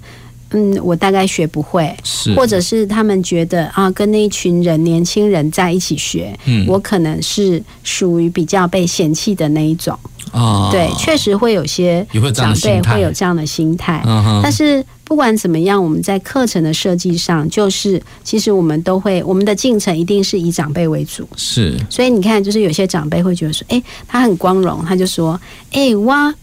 [0.51, 2.33] 嗯，我大概学不会，是。
[2.35, 9.97] 或者是他们觉得啊，跟那一群人年轻人在一起学，嗯，我可能是属于比较被嫌弃的那一种。
[10.31, 10.69] 啊。
[10.71, 21.77] 对，确实会有些长辈会有这样的心态，嗯但是不管怎么样，我们在课程的设计上，就是其实我们都会，我们的进程一定是以长辈为主，是。
[21.89, 25.39] 所以你看，就是有些长辈会觉得说，哎，他很光荣，他就说，
[25.71, 26.33] 哎，我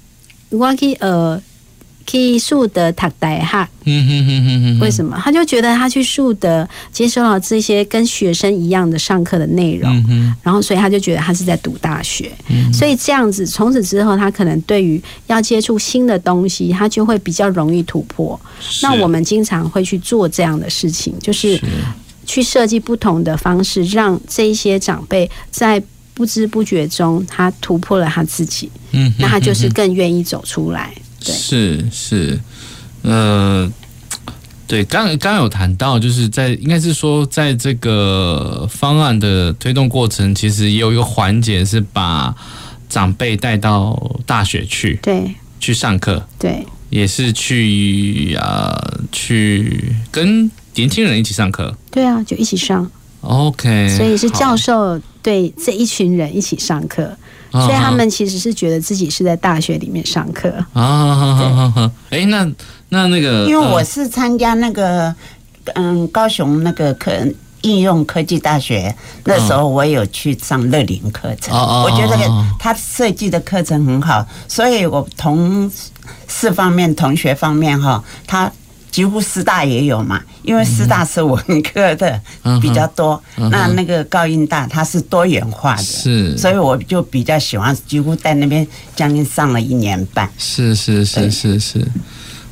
[0.50, 1.40] 我可以呃。
[2.06, 3.68] 去树德读大学。
[3.86, 4.78] 嗯哼哼哼哼。
[4.80, 5.20] 为什么？
[5.22, 12.30] 他就觉得他去树德接受了这些跟学生一样的上课的内容，嗯，然后所以他就觉得他是在读大学。
[12.48, 18.38] 嗯，所以这样子，从此之后，他可能对于要接触新的东西，他就会比较容易突破。
[18.82, 21.60] 那我们经常会去做这样的事情，就是
[22.24, 25.82] 去设计不同的方式，让这一些长辈在
[26.14, 28.70] 不知不觉中，他突破了他自己。
[28.92, 30.94] 嗯，那他就是更愿意走出来。
[31.24, 32.38] 对，是是，
[33.02, 33.72] 呃，
[34.66, 42.34] 对，刚刚刚有谈到，就是在应该是说，在这个方案的推动过程，其实也有一个环节是把
[42.88, 52.90] 长辈带到大学去，对，去上课，对，也是去啊、呃，去跟年轻人一起上课，对啊，就一起上
[53.22, 57.16] ，OK，所以是教授对这一群人一起上课。
[57.54, 61.90] 所以他们其实是觉得自己是在大学里面上课啊。
[62.10, 62.44] 哎，那
[62.88, 65.14] 那那个，因为我是参加那个
[65.74, 67.12] 嗯高雄那个科
[67.62, 68.94] 应用科技大学，
[69.24, 71.56] 那时候我有去上乐龄课程。
[71.56, 72.18] 我觉得
[72.58, 75.70] 他设计的课程很好，所以我同
[76.26, 78.50] 事方面、同学方面哈，他。
[78.94, 82.20] 几乎师大也有嘛，因为师大是文科的
[82.62, 88.64] 比较多，嗯、那那个高音大它是多元化的，是，所以我就比较喜欢，几乎在那边
[88.94, 90.30] 将近上了一年半。
[90.38, 91.84] 是是是是是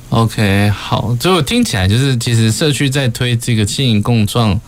[0.09, 4.61] ，OK，好，就听起来就是，其实社区在推这个经营共创，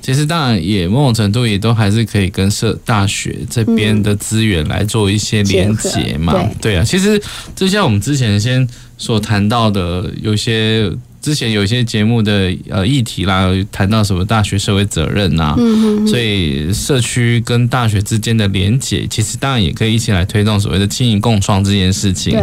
[0.00, 7.22] 其实当然也某种程度也都还是可以跟社大学这边的资源来做一些连接嘛，对，对啊，其实
[7.54, 8.68] 就像我们之前先
[8.98, 10.90] 所谈到的，有些。
[11.22, 22.36] 之前有一些节目的呃议题啦，谈到什么大学社会责任呐、啊，嗯，所以社区跟大学之间的连结，其实当然也可以一起来推动所谓的经营共创这件事情，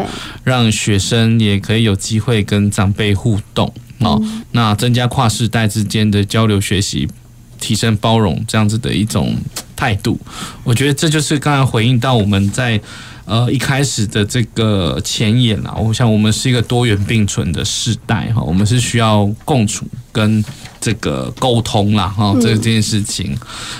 [0.45, 4.19] 让学生也可以有机会跟长辈互动，哦，
[4.53, 7.05] 那增加跨世代之间的交流学习，
[7.59, 9.35] 提升包容这样子的一种
[9.75, 10.17] 态度，
[10.63, 12.79] 我觉得这就是刚才回应到我们在。
[13.29, 20.43] 呃，一开始的这个前沿啊，我想我们是一个多元并存的世代哈，我们是需要共处跟
[20.81, 23.37] 这个沟通啦哈，这件事情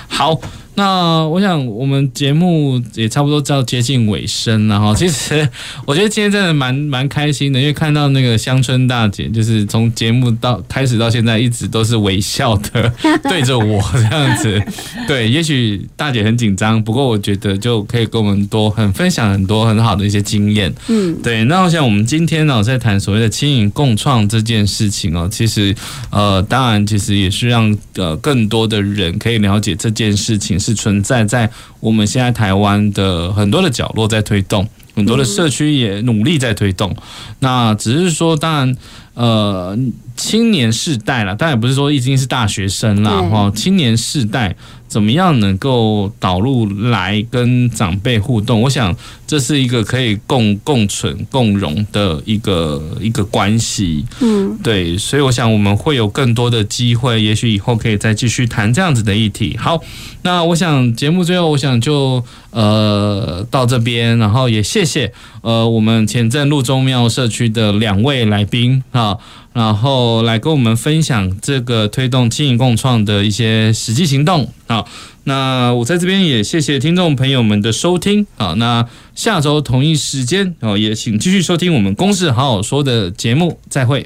[0.08, 0.40] 好。
[0.76, 4.96] 那我想，我们节目也差不多要接近尾声了哈。
[4.96, 5.50] 其实
[5.86, 12.90] 我觉得今天真的蛮蛮开心的，因为看到那个乡村大姐，就是从节目到开始到现在，一直都是微笑的
[13.24, 14.62] 对着我这样子。
[15.06, 20.74] 对，也许大姐很紧张，不过我觉得就可以跟我们多很分享很多很好的一些经验。
[20.88, 21.44] 嗯，对。
[21.44, 25.76] 那我想我们今天呢，在谈所谓的青银共创这件事情哦，其实
[26.10, 30.69] 呃，当然其实也是让呃更多的人可以了解这件事情是。
[30.70, 31.50] 是存在在
[31.80, 36.96] 我们现在台湾的很多的角落，在推动，很多的社区也努力在推动。
[37.40, 38.78] 那只是说，当然，
[39.16, 39.78] 呃，
[40.16, 44.56] 青年世代了，当然不是说已经是大学生了哈，青年世代。
[44.90, 48.60] 怎么样能够导入来跟长辈互动？
[48.62, 48.94] 我想
[49.26, 54.04] 这是一个可以共共存共荣的一个一个关系。
[54.20, 59.56] 嗯，对，所以我想我们会有更多的机会，也许以后可以再继续谈这样子的议题。
[59.58, 59.80] 好，
[60.24, 69.18] 那我想节目最后，我想就呃到这边，然后也谢谢呃我们前镇路中庙社区的两位来宾啊。
[69.52, 74.54] 然后来跟我们分享这个推动经营共创的一些实际行动。
[74.68, 74.88] 好，
[75.24, 78.26] 那我在这边也谢谢听众朋友们的收听。
[78.38, 83.60] 好，那下周同一时间哦，也请继续收听我们公事好好说的节目。
[83.70, 84.06] 再会。